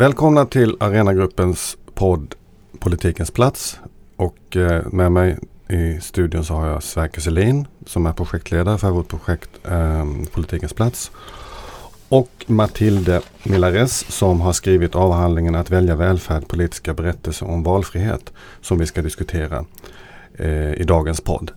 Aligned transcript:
Välkomna 0.00 0.46
till 0.46 0.76
Arenagruppens 0.80 1.76
podd 1.94 2.34
Politikens 2.78 3.30
plats. 3.30 3.80
Och 4.16 4.56
eh, 4.56 4.82
med 4.92 5.12
mig 5.12 5.38
i 5.68 6.00
studion 6.00 6.44
så 6.44 6.54
har 6.54 6.66
jag 6.66 6.82
Sverker 6.82 7.20
Selin 7.20 7.66
som 7.86 8.06
är 8.06 8.12
projektledare 8.12 8.78
för 8.78 8.90
vårt 8.90 9.08
projekt 9.08 9.50
eh, 9.64 10.04
Politikens 10.32 10.72
plats. 10.72 11.10
Och 12.08 12.44
Matilde 12.46 13.20
Milares 13.42 14.12
som 14.12 14.40
har 14.40 14.52
skrivit 14.52 14.94
avhandlingen 14.94 15.54
Att 15.54 15.70
välja 15.70 15.96
välfärd, 15.96 16.48
politiska 16.48 16.94
berättelser 16.94 17.46
om 17.46 17.62
valfrihet 17.62 18.32
som 18.60 18.78
vi 18.78 18.86
ska 18.86 19.02
diskutera 19.02 19.64
eh, 20.34 20.72
i 20.72 20.84
dagens 20.84 21.20
podd. 21.20 21.50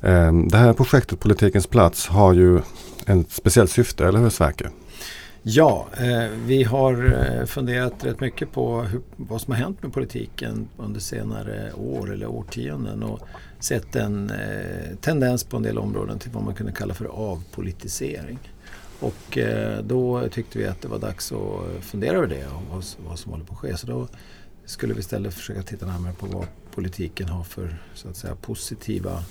Eh, 0.00 0.32
det 0.32 0.56
här 0.56 0.72
projektet 0.72 1.20
Politikens 1.20 1.66
plats 1.66 2.06
har 2.06 2.32
ju 2.32 2.58
ett 3.06 3.30
speciellt 3.30 3.70
syfte, 3.70 4.06
eller 4.06 4.18
hur 4.18 4.30
Sverker? 4.30 4.70
Ja, 5.46 5.88
eh, 5.96 6.30
vi 6.46 6.62
har 6.62 7.04
eh, 7.04 7.46
funderat 7.46 8.04
rätt 8.04 8.20
mycket 8.20 8.52
på 8.52 8.82
hur, 8.82 9.00
vad 9.16 9.40
som 9.40 9.52
har 9.52 9.60
hänt 9.60 9.82
med 9.82 9.92
politiken 9.92 10.68
under 10.76 11.00
senare 11.00 11.72
år 11.72 12.12
eller 12.12 12.26
årtionden 12.26 13.02
och 13.02 13.20
sett 13.60 13.96
en 13.96 14.30
eh, 14.30 14.96
tendens 15.00 15.44
på 15.44 15.56
en 15.56 15.62
del 15.62 15.78
områden 15.78 16.18
till 16.18 16.30
vad 16.30 16.44
man 16.44 16.54
kunde 16.54 16.72
kalla 16.72 16.94
för 16.94 17.04
avpolitisering. 17.04 18.38
Och 19.00 19.38
eh, 19.38 19.82
då 19.82 20.28
tyckte 20.28 20.58
vi 20.58 20.66
att 20.66 20.82
det 20.82 20.88
var 20.88 20.98
dags 20.98 21.32
att 21.32 21.84
fundera 21.84 22.16
över 22.16 22.26
det 22.26 22.46
och 22.46 22.62
vad, 22.70 22.84
vad 23.08 23.18
som 23.18 23.32
håller 23.32 23.44
på 23.44 23.52
att 23.52 23.58
ske. 23.58 23.76
Så 23.76 23.86
då 23.86 24.08
skulle 24.64 24.94
vi 24.94 25.00
istället 25.00 25.34
försöka 25.34 25.62
titta 25.62 25.86
närmare 25.86 26.12
på 26.12 26.26
vad 26.26 26.46
politiken 26.74 27.28
har 27.28 27.44
för 27.44 27.76
så 27.94 28.08
att 28.08 28.16
säga, 28.16 28.34
positiva 28.34 29.10
Eh, 29.12 29.24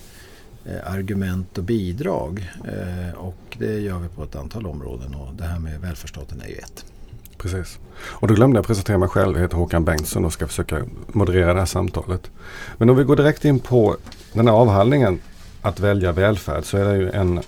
Eh, 0.66 0.94
argument 0.94 1.58
och 1.58 1.64
bidrag. 1.64 2.52
Eh, 2.66 3.18
och 3.18 3.58
det 3.60 3.80
gör 3.80 4.00
vi 4.00 4.08
på 4.08 4.24
ett 4.24 4.36
antal 4.36 4.66
områden 4.66 5.16
och 5.16 5.34
det 5.34 5.44
här 5.44 5.60
med 5.60 5.82
välfärdsstaten 5.82 6.42
är 6.42 6.48
ju 6.48 6.56
ett. 6.56 6.86
Precis. 7.38 7.80
Och 8.00 8.28
då 8.28 8.34
glömde 8.34 8.58
jag 8.58 8.66
presentera 8.66 8.98
mig 8.98 9.10
själv. 9.10 9.36
Jag 9.36 9.42
heter 9.42 9.58
Håkan 9.58 9.86
Bengtsson 9.86 10.26
och 10.26 10.34
ska 10.34 10.48
försöka 10.48 10.84
moderera 11.08 11.54
det 11.54 11.60
här 11.60 11.66
samtalet. 11.66 12.32
Men 12.78 12.90
om 12.90 12.96
vi 12.96 13.04
går 13.04 13.16
direkt 13.16 13.46
in 13.46 13.60
på 13.60 13.98
den 14.34 14.48
här 14.48 14.54
avhandlingen 14.54 15.20
att 15.62 15.80
välja 15.80 16.12
välfärd 16.12 16.66
så 16.66 16.78
är 16.78 16.86
det 16.86 16.98
ju 16.98 17.12
en, 17.12 17.42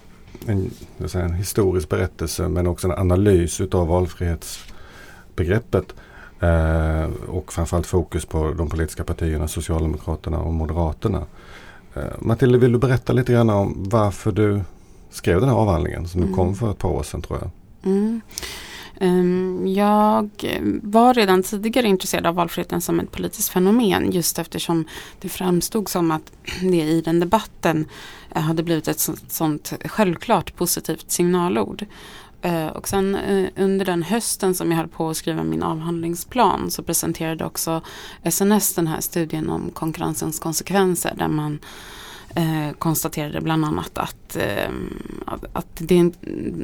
en, 0.47 0.71
en 1.13 1.33
historisk 1.33 1.89
berättelse 1.89 2.47
men 2.47 2.67
också 2.67 2.87
en 2.87 2.99
analys 2.99 3.61
utav 3.61 3.87
valfrihetsbegreppet. 3.87 5.93
Eh, 6.39 7.09
och 7.27 7.53
framförallt 7.53 7.87
fokus 7.87 8.25
på 8.25 8.53
de 8.53 8.69
politiska 8.69 9.03
partierna, 9.03 9.47
Socialdemokraterna 9.47 10.39
och 10.39 10.53
Moderaterna. 10.53 11.23
Eh, 11.95 12.01
Matilda, 12.19 12.57
vill 12.57 12.71
du 12.71 12.79
berätta 12.79 13.13
lite 13.13 13.33
grann 13.33 13.49
om 13.49 13.83
varför 13.89 14.31
du 14.31 14.61
skrev 15.09 15.39
den 15.39 15.49
här 15.49 15.55
avhandlingen 15.55 16.07
som 16.07 16.21
mm. 16.21 16.33
kom 16.33 16.55
för 16.55 16.71
ett 16.71 16.77
par 16.77 16.89
år 16.89 17.03
sedan 17.03 17.21
tror 17.21 17.39
jag? 17.41 17.49
Mm. 17.91 18.21
Um, 18.99 19.67
jag 19.67 20.29
var 20.83 21.13
redan 21.13 21.43
tidigare 21.43 21.87
intresserad 21.87 22.25
av 22.25 22.35
valfriheten 22.35 22.81
som 22.81 22.99
ett 22.99 23.11
politiskt 23.11 23.49
fenomen 23.49 24.11
just 24.11 24.39
eftersom 24.39 24.85
det 25.19 25.29
framstod 25.29 25.89
som 25.89 26.11
att 26.11 26.31
det 26.61 26.81
i 26.81 27.01
den 27.01 27.19
debatten 27.19 27.85
uh, 28.35 28.41
hade 28.41 28.63
blivit 28.63 28.87
ett 28.87 29.09
sånt 29.27 29.73
självklart 29.85 30.55
positivt 30.55 31.11
signalord. 31.11 31.85
Eh, 32.45 32.67
och 32.67 32.87
sen 32.87 33.15
eh, 33.15 33.49
under 33.55 33.85
den 33.85 34.03
hösten 34.03 34.55
som 34.55 34.71
jag 34.71 34.77
höll 34.77 34.87
på 34.87 35.09
att 35.09 35.17
skriva 35.17 35.43
min 35.43 35.63
avhandlingsplan 35.63 36.71
så 36.71 36.83
presenterade 36.83 37.45
också 37.45 37.81
SNS 38.23 38.73
den 38.73 38.87
här 38.87 39.01
studien 39.01 39.49
om 39.49 39.71
konkurrensens 39.73 40.39
konsekvenser 40.39 41.13
där 41.17 41.27
man 41.27 41.59
eh, 42.35 42.71
konstaterade 42.79 43.41
bland 43.41 43.65
annat 43.65 43.97
eh, 44.35 44.69
att, 45.25 45.45
att 45.53 45.67
det, 45.77 46.11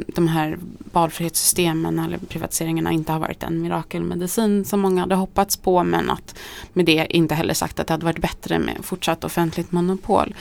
de 0.08 0.28
här 0.28 0.58
valfrihetssystemen 0.92 2.00
eller 2.00 2.18
privatiseringarna 2.18 2.92
inte 2.92 3.12
har 3.12 3.20
varit 3.20 3.44
en 3.44 3.62
mirakelmedicin 3.62 4.66
som 4.66 4.80
många 4.80 5.02
hade 5.02 5.16
hoppats 5.16 5.58
på 5.58 5.84
men 5.84 6.10
att 6.10 6.36
med 6.74 6.86
det 6.86 7.08
inte 7.10 7.36
heller 7.36 7.54
sagt 7.54 7.80
att 7.80 7.88
det 7.88 7.94
hade 7.94 8.06
varit 8.06 8.22
bättre 8.22 8.60
med 8.60 8.78
fortsatt 8.82 9.24
offentligt 9.24 9.72
monopol. 9.72 10.36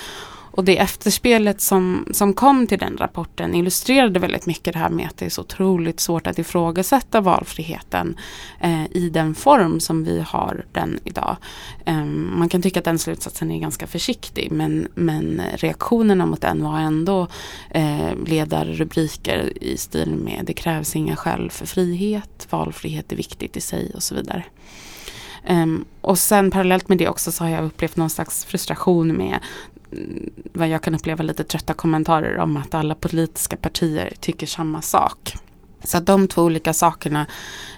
Och 0.53 0.65
det 0.65 0.79
efterspelet 0.79 1.61
som, 1.61 2.07
som 2.13 2.35
kom 2.35 2.67
till 2.67 2.79
den 2.79 2.97
rapporten 2.97 3.55
illustrerade 3.55 4.21
väldigt 4.21 4.47
mycket 4.47 4.73
det 4.73 4.79
här 4.79 4.91
med 4.91 5.07
att 5.07 5.17
det 5.17 5.25
är 5.25 5.31
så 5.31 5.41
otroligt 5.41 6.01
svårt 6.01 6.27
att 6.27 6.39
ifrågasätta 6.39 7.21
valfriheten 7.21 8.17
eh, 8.61 8.85
i 8.91 9.11
den 9.11 9.35
form 9.35 9.81
som 9.81 10.05
vi 10.05 10.21
har 10.21 10.65
den 10.73 10.99
idag. 11.05 11.37
Eh, 11.85 12.05
man 12.05 12.49
kan 12.49 12.63
tycka 12.63 12.79
att 12.79 12.85
den 12.85 12.99
slutsatsen 12.99 13.51
är 13.51 13.59
ganska 13.59 13.87
försiktig 13.87 14.53
men, 14.53 14.89
men 14.95 15.43
reaktionerna 15.55 16.27
mot 16.27 16.41
den 16.41 16.63
var 16.63 16.79
ändå 16.79 17.27
eh, 17.71 18.17
ledarrubriker 18.27 19.53
i 19.61 19.77
stil 19.77 20.17
med 20.17 20.45
det 20.47 20.53
krävs 20.53 20.97
inga 20.97 21.17
skäl 21.17 21.51
för 21.51 21.67
frihet, 21.67 22.47
valfrihet 22.51 23.13
är 23.13 23.17
viktigt 23.17 23.57
i 23.57 23.61
sig 23.61 23.93
och 23.95 24.03
så 24.03 24.15
vidare. 24.15 24.45
Um, 25.49 25.85
och 26.01 26.19
sen 26.19 26.51
parallellt 26.51 26.89
med 26.89 26.99
det 26.99 27.09
också 27.09 27.33
så 27.33 27.45
har 27.45 27.51
jag 27.51 27.65
upplevt 27.65 27.97
någon 27.97 28.11
slags 28.11 28.45
frustration 28.45 29.17
med 29.17 29.39
vad 30.53 30.69
jag 30.69 30.83
kan 30.83 30.95
uppleva 30.95 31.23
lite 31.23 31.45
trötta 31.45 31.75
kommentarer 31.75 32.39
om 32.39 32.57
att 32.57 32.75
alla 32.75 32.95
politiska 32.95 33.57
partier 33.57 34.13
tycker 34.21 34.47
samma 34.47 34.83
sak. 34.83 35.35
Så 35.85 35.97
att 35.97 36.07
de 36.07 36.29
två 36.29 36.43
olika 36.43 36.73
sakerna 36.73 37.27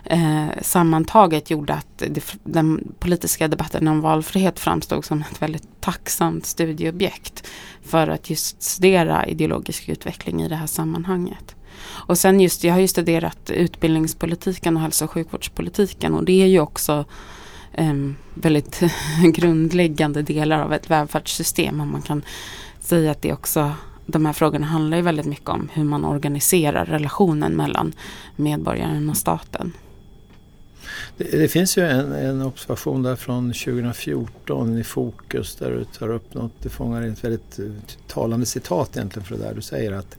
eh, 0.04 0.46
sammantaget 0.62 1.50
gjorde 1.50 1.74
att 1.74 1.98
det, 1.98 2.36
den 2.44 2.94
politiska 2.98 3.48
debatten 3.48 3.88
om 3.88 4.00
valfrihet 4.00 4.60
framstod 4.60 5.04
som 5.04 5.24
ett 5.30 5.42
väldigt 5.42 5.80
tacksamt 5.80 6.46
studieobjekt 6.46 7.48
för 7.82 8.08
att 8.08 8.30
just 8.30 8.62
studera 8.62 9.26
ideologisk 9.26 9.88
utveckling 9.88 10.42
i 10.42 10.48
det 10.48 10.56
här 10.56 10.66
sammanhanget. 10.66 11.56
Och 11.84 12.18
sen 12.18 12.40
just, 12.40 12.64
jag 12.64 12.74
har 12.74 12.80
ju 12.80 12.88
studerat 12.88 13.50
utbildningspolitiken 13.50 14.76
och 14.76 14.82
hälso 14.82 15.04
och 15.04 15.10
sjukvårdspolitiken 15.10 16.14
och 16.14 16.24
det 16.24 16.42
är 16.42 16.46
ju 16.46 16.60
också 16.60 17.04
Ehm, 17.74 18.16
väldigt 18.34 18.80
grundläggande 19.34 20.22
delar 20.22 20.62
av 20.62 20.72
ett 20.72 20.90
välfärdssystem. 20.90 21.80
Och 21.80 21.86
man 21.86 22.02
kan 22.02 22.22
säga 22.80 23.10
att 23.10 23.22
det 23.22 23.32
också 23.32 23.72
de 24.06 24.26
här 24.26 24.32
frågorna 24.32 24.66
handlar 24.66 24.96
ju 24.96 25.02
väldigt 25.02 25.26
mycket 25.26 25.48
om 25.48 25.68
hur 25.72 25.84
man 25.84 26.04
organiserar 26.04 26.84
relationen 26.84 27.52
mellan 27.52 27.92
medborgaren 28.36 29.10
och 29.10 29.16
staten. 29.16 29.72
Det, 31.16 31.24
det 31.24 31.48
finns 31.48 31.78
ju 31.78 31.82
en, 31.82 32.12
en, 32.12 32.42
observation 32.42 33.02
där 33.02 33.16
från 33.16 33.52
2014 33.52 34.78
i 34.78 34.84
Fokus 34.84 35.56
där 35.56 35.70
du 35.70 35.84
tar 35.84 36.08
upp 36.08 36.34
något, 36.34 36.52
du 36.62 36.68
fångar 36.68 37.02
ett 37.02 37.24
väldigt 37.24 37.58
eh, 37.58 37.64
talande 38.06 38.46
citat 38.46 38.96
egentligen 38.96 39.26
för 39.26 39.36
det 39.36 39.42
där 39.42 39.54
du 39.54 39.62
säger 39.62 39.92
att 39.92 40.16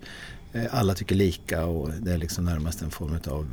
Eh, 0.53 0.65
alla 0.71 0.93
tycker 0.93 1.15
lika 1.15 1.65
och 1.65 1.89
det 1.89 2.13
är 2.13 2.17
liksom 2.17 2.45
närmast 2.45 2.81
en 2.81 2.91
form 2.91 3.19
av 3.27 3.45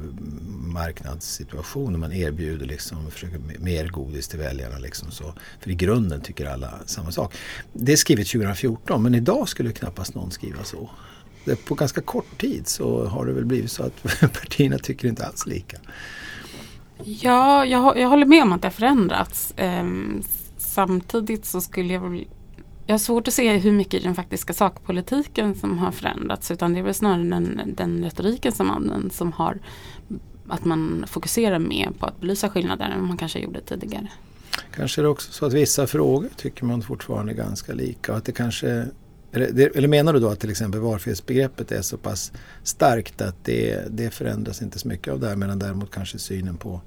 marknadssituation. 0.72 2.00
Man 2.00 2.12
erbjuder 2.12 2.66
liksom, 2.66 3.10
försöker 3.10 3.40
mer 3.58 3.88
godis 3.88 4.28
till 4.28 4.38
väljarna. 4.38 4.78
Liksom 4.78 5.10
så. 5.10 5.34
För 5.60 5.70
i 5.70 5.74
grunden 5.74 6.20
tycker 6.20 6.46
alla 6.46 6.74
samma 6.86 7.12
sak. 7.12 7.34
Det 7.72 7.92
är 7.92 7.96
skrivet 7.96 8.26
2014 8.26 9.02
men 9.02 9.14
idag 9.14 9.48
skulle 9.48 9.72
knappast 9.72 10.14
någon 10.14 10.30
skriva 10.30 10.64
så. 10.64 10.90
På 11.68 11.74
ganska 11.74 12.00
kort 12.00 12.40
tid 12.40 12.68
så 12.68 13.04
har 13.06 13.26
det 13.26 13.32
väl 13.32 13.44
blivit 13.44 13.70
så 13.70 13.82
att 13.82 14.02
partierna 14.20 14.78
tycker 14.78 15.08
inte 15.08 15.26
alls 15.26 15.46
lika. 15.46 15.76
Ja, 17.04 17.64
jag, 17.64 17.98
jag 17.98 18.08
håller 18.08 18.26
med 18.26 18.42
om 18.42 18.52
att 18.52 18.62
det 18.62 18.68
har 18.68 18.72
förändrats. 18.72 19.54
Ehm, 19.56 20.22
samtidigt 20.58 21.44
så 21.44 21.60
skulle 21.60 21.92
jag 21.94 22.24
jag 22.90 22.94
har 22.94 22.98
svårt 22.98 23.28
att 23.28 23.34
se 23.34 23.56
hur 23.56 23.72
mycket 23.72 24.02
den 24.02 24.14
faktiska 24.14 24.52
sakpolitiken 24.52 25.54
som 25.54 25.78
har 25.78 25.92
förändrats 25.92 26.50
utan 26.50 26.72
det 26.72 26.78
är 26.78 26.82
väl 26.82 26.94
snarare 26.94 27.22
den, 27.22 27.74
den 27.76 28.04
retoriken 28.04 28.52
som 28.52 28.70
används 28.70 29.16
som 29.16 29.32
har 29.32 29.58
att 30.48 30.64
man 30.64 31.04
fokuserar 31.08 31.58
mer 31.58 31.90
på 31.98 32.06
att 32.06 32.20
belysa 32.20 32.48
skillnader 32.48 32.84
än 32.84 33.04
man 33.04 33.16
kanske 33.16 33.38
gjorde 33.38 33.60
tidigare. 33.60 34.08
Kanske 34.74 35.00
är 35.00 35.02
det 35.02 35.08
också 35.08 35.32
så 35.32 35.46
att 35.46 35.52
vissa 35.52 35.86
frågor 35.86 36.28
tycker 36.36 36.64
man 36.64 36.82
fortfarande 36.82 37.32
är 37.32 37.36
ganska 37.36 37.72
lika. 37.72 38.14
Att 38.14 38.24
det 38.24 38.32
kanske, 38.32 38.86
eller, 39.32 39.76
eller 39.76 39.88
menar 39.88 40.12
du 40.12 40.20
då 40.20 40.28
att 40.28 40.40
till 40.40 40.50
exempel 40.50 40.80
valfrihetsbegreppet 40.80 41.72
är 41.72 41.82
så 41.82 41.96
pass 41.96 42.32
starkt 42.62 43.20
att 43.20 43.44
det, 43.44 43.84
det 43.90 44.10
förändras 44.10 44.62
inte 44.62 44.78
så 44.78 44.88
mycket 44.88 45.12
av 45.12 45.20
det 45.20 45.28
här 45.28 45.36
medan 45.36 45.58
däremot 45.58 45.90
kanske 45.90 46.18
synen 46.18 46.56
på 46.56 46.80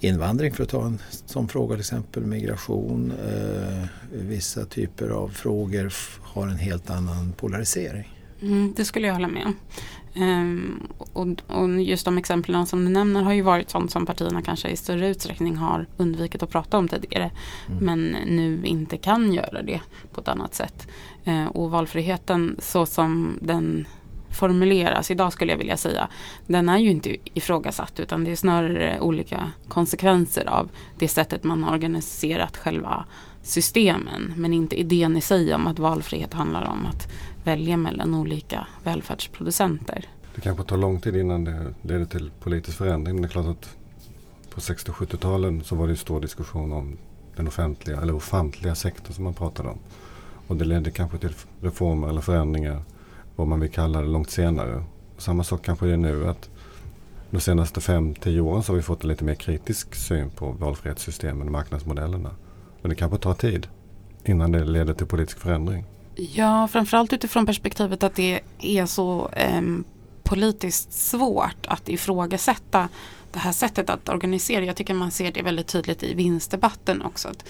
invandring 0.00 0.52
för 0.52 0.62
att 0.62 0.68
ta 0.68 0.86
en 0.86 0.98
sån 1.26 1.48
fråga 1.48 1.74
till 1.74 1.80
exempel, 1.80 2.22
migration, 2.22 3.12
eh, 3.26 3.88
vissa 4.12 4.64
typer 4.64 5.08
av 5.08 5.28
frågor 5.28 5.92
har 6.22 6.46
en 6.46 6.58
helt 6.58 6.90
annan 6.90 7.32
polarisering. 7.32 8.16
Mm, 8.42 8.72
det 8.76 8.84
skulle 8.84 9.06
jag 9.06 9.14
hålla 9.14 9.28
med 9.28 9.46
om. 9.46 9.54
Um, 10.14 10.88
och, 10.98 11.28
och, 11.46 11.82
just 11.82 12.04
de 12.04 12.18
exemplen 12.18 12.66
som 12.66 12.84
du 12.84 12.90
nämner 12.90 13.22
har 13.22 13.32
ju 13.32 13.42
varit 13.42 13.70
sånt 13.70 13.90
som 13.90 14.06
partierna 14.06 14.42
kanske 14.42 14.68
i 14.68 14.76
större 14.76 15.08
utsträckning 15.08 15.56
har 15.56 15.86
undvikit 15.96 16.42
att 16.42 16.50
prata 16.50 16.78
om 16.78 16.88
tidigare. 16.88 17.30
Mm. 17.68 17.84
Men 17.84 18.16
nu 18.26 18.60
inte 18.64 18.96
kan 18.96 19.32
göra 19.32 19.62
det 19.62 19.80
på 20.12 20.20
ett 20.20 20.28
annat 20.28 20.54
sätt. 20.54 20.88
Uh, 21.28 21.46
och 21.46 21.70
valfriheten 21.70 22.56
så 22.58 22.86
som 22.86 23.38
den 23.42 23.86
formuleras 24.30 25.10
idag 25.10 25.32
skulle 25.32 25.52
jag 25.52 25.58
vilja 25.58 25.76
säga. 25.76 26.08
Den 26.46 26.68
är 26.68 26.78
ju 26.78 26.90
inte 26.90 27.16
ifrågasatt 27.34 28.00
utan 28.00 28.24
det 28.24 28.30
är 28.30 28.36
snarare 28.36 29.00
olika 29.00 29.52
konsekvenser 29.68 30.48
av 30.48 30.70
det 30.98 31.08
sättet 31.08 31.44
man 31.44 31.62
har 31.62 31.72
organiserat 31.72 32.56
själva 32.56 33.04
systemen. 33.42 34.32
Men 34.36 34.52
inte 34.52 34.80
idén 34.80 35.16
i 35.16 35.20
sig 35.20 35.54
om 35.54 35.66
att 35.66 35.78
valfrihet 35.78 36.34
handlar 36.34 36.64
om 36.64 36.86
att 36.86 37.08
välja 37.44 37.76
mellan 37.76 38.14
olika 38.14 38.66
välfärdsproducenter. 38.84 40.08
Det 40.34 40.40
kanske 40.40 40.64
tar 40.64 40.76
lång 40.76 41.00
tid 41.00 41.16
innan 41.16 41.44
det 41.44 41.74
leder 41.82 42.04
till 42.04 42.30
politisk 42.40 42.78
förändring. 42.78 43.14
Men 43.14 43.22
det 43.22 43.28
är 43.28 43.32
klart 43.32 43.46
att 43.46 43.76
på 44.54 44.60
60 44.60 44.90
och 44.90 44.96
70-talen 44.96 45.64
så 45.64 45.74
var 45.74 45.86
det 45.86 45.92
en 45.92 45.96
stor 45.96 46.20
diskussion 46.20 46.72
om 46.72 46.98
den 47.36 47.48
offentliga 47.48 48.00
eller 48.00 48.14
ofantliga 48.14 48.74
sektorn 48.74 49.14
som 49.14 49.24
man 49.24 49.34
pratade 49.34 49.68
om. 49.68 49.78
Och 50.46 50.56
det 50.56 50.64
ledde 50.64 50.90
kanske 50.90 51.18
till 51.18 51.34
reformer 51.60 52.08
eller 52.08 52.20
förändringar, 52.20 52.82
vad 53.40 53.48
man 53.48 53.60
vill 53.60 53.70
kalla 53.70 54.00
det, 54.00 54.06
långt 54.06 54.30
senare. 54.30 54.84
Samma 55.18 55.44
sak 55.44 55.64
kanske 55.64 55.86
det 55.86 55.92
är 55.92 55.96
nu 55.96 56.28
att 56.28 56.50
de 57.30 57.40
senaste 57.40 57.80
5-10 57.80 58.40
åren 58.40 58.62
så 58.62 58.72
har 58.72 58.76
vi 58.76 58.82
fått 58.82 59.02
en 59.02 59.08
lite 59.08 59.24
mer 59.24 59.34
kritisk 59.34 59.94
syn 59.94 60.30
på 60.30 60.50
valfrihetssystemen 60.50 61.46
och 61.46 61.52
marknadsmodellerna. 61.52 62.30
Men 62.82 62.88
det 62.88 62.94
kanske 62.94 63.18
tar 63.18 63.34
tid 63.34 63.66
innan 64.24 64.52
det 64.52 64.64
leder 64.64 64.94
till 64.94 65.06
politisk 65.06 65.38
förändring. 65.40 65.84
Ja, 66.14 66.68
framförallt 66.68 67.12
utifrån 67.12 67.46
perspektivet 67.46 68.02
att 68.02 68.14
det 68.14 68.40
är 68.58 68.86
så 68.86 69.28
eh, 69.32 69.62
politiskt 70.22 70.92
svårt 70.92 71.66
att 71.66 71.88
ifrågasätta 71.88 72.88
det 73.32 73.38
här 73.38 73.52
sättet 73.52 73.90
att 73.90 74.08
organisera. 74.08 74.64
Jag 74.64 74.76
tycker 74.76 74.94
man 74.94 75.10
ser 75.10 75.32
det 75.32 75.42
väldigt 75.42 75.66
tydligt 75.66 76.02
i 76.02 76.14
vinstdebatten 76.14 77.02
också. 77.02 77.28
Att, 77.28 77.44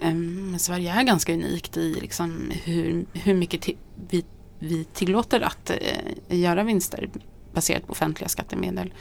eh, 0.00 0.14
Sverige 0.58 0.92
är 0.92 1.02
ganska 1.02 1.32
unikt 1.32 1.76
i 1.76 1.94
liksom 2.00 2.52
hur, 2.64 3.04
hur 3.12 3.34
mycket 3.34 3.68
vi, 4.10 4.24
vi 4.62 4.84
tillåter 4.84 5.40
att 5.40 5.70
uh, 5.70 6.38
göra 6.38 6.64
vinster 6.64 7.10
baserat 7.54 7.86
på 7.86 7.92
offentliga 7.92 8.28
skattemedel. 8.28 8.94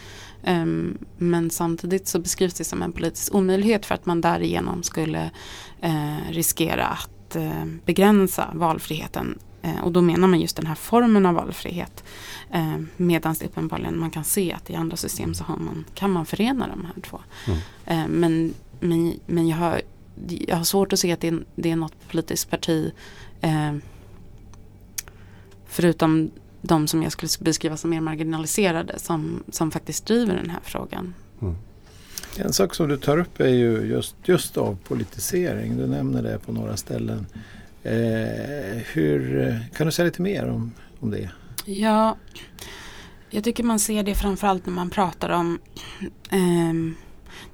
Um, 0.48 0.98
men 1.18 1.50
samtidigt 1.50 2.08
så 2.08 2.20
beskrivs 2.20 2.54
det 2.54 2.64
som 2.64 2.82
en 2.82 2.92
politisk 2.92 3.36
omöjlighet 3.36 3.86
för 3.86 3.96
att 3.96 4.06
man 4.06 4.22
därigenom 4.22 4.84
skulle 4.84 5.32
uh, 5.84 6.32
riskera 6.32 6.86
att 6.86 7.36
uh, 7.36 7.66
begränsa 7.86 8.52
valfriheten 8.54 9.40
Eh, 9.62 9.84
och 9.84 9.92
då 9.92 10.02
menar 10.02 10.28
man 10.28 10.40
just 10.40 10.56
den 10.56 10.66
här 10.66 10.76
formen 10.76 11.26
av 11.26 11.36
valfrihet. 11.36 12.04
Eh, 12.52 12.78
Medan 12.98 13.36
det 13.40 13.46
uppenbarligen 13.46 14.00
man 14.00 14.12
kan 14.12 14.24
se 14.24 14.54
att 14.54 14.70
i 14.70 14.76
andra 14.76 14.98
system 14.98 15.34
så 15.34 15.44
man, 15.48 15.86
kan 15.94 16.12
man 16.12 16.26
förena 16.26 16.68
de 16.68 16.86
här 16.86 17.02
två. 17.02 17.20
Mm. 17.48 17.60
Eh, 17.86 18.08
men, 18.08 18.54
men, 18.80 19.20
men 19.26 19.48
jag, 19.48 19.58
har, 19.58 19.82
jag 20.28 20.56
har 20.56 20.64
svårt 20.64 20.94
att 20.94 21.00
se 21.00 21.12
att 21.12 21.20
det, 21.20 21.28
är, 21.28 21.44
det 21.56 21.72
är 21.72 21.76
något 21.76 22.08
politiskt 22.12 22.50
parti 22.50 22.92
eh, 23.42 23.76
förutom 25.72 26.32
de 26.62 26.88
som 26.88 27.04
jag 27.04 27.12
skulle 27.12 27.30
beskriva 27.40 27.78
som 27.78 27.90
mer 27.90 28.02
marginaliserade 28.02 29.00
som, 29.00 29.44
som 29.50 29.72
faktiskt 29.72 30.06
driver 30.06 30.36
den 30.36 30.50
här 30.50 30.60
frågan. 30.64 31.14
Mm. 31.42 31.56
En 32.38 32.54
sak 32.54 32.76
som 32.76 32.90
du 32.90 32.98
tar 32.98 33.18
upp 33.18 33.40
är 33.40 33.48
ju 33.48 33.82
just, 33.82 34.16
just 34.24 34.58
av 34.58 34.78
politisering. 34.88 35.78
Du 35.78 35.88
nämner 35.88 36.24
det 36.24 36.40
på 36.40 36.52
några 36.52 36.78
ställen. 36.78 37.26
Eh, 37.84 38.82
hur, 38.94 39.60
kan 39.78 39.86
du 39.86 39.92
säga 39.92 40.06
lite 40.06 40.22
mer 40.22 40.50
om, 40.50 40.72
om 41.00 41.12
det? 41.12 41.30
Ja, 41.66 42.18
jag 43.30 43.44
tycker 43.44 43.64
man 43.64 43.80
ser 43.80 44.04
det 44.04 44.16
framförallt 44.16 44.66
när 44.66 44.74
man 44.74 44.90
pratar 44.90 45.30
om 45.30 45.60
eh, 46.32 46.74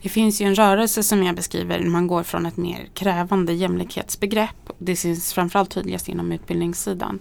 det 0.02 0.10
finns 0.10 0.42
ju 0.42 0.46
en 0.46 0.56
rörelse 0.56 1.04
som 1.04 1.24
jag 1.24 1.36
beskriver, 1.36 1.84
man 1.84 2.08
går 2.08 2.24
från 2.24 2.46
ett 2.46 2.58
mer 2.58 2.90
krävande 2.94 3.54
jämlikhetsbegrepp, 3.54 4.70
det 4.78 4.96
syns 4.96 5.34
framförallt 5.34 5.72
tydligast 5.72 6.10
inom 6.10 6.32
utbildningssidan, 6.32 7.20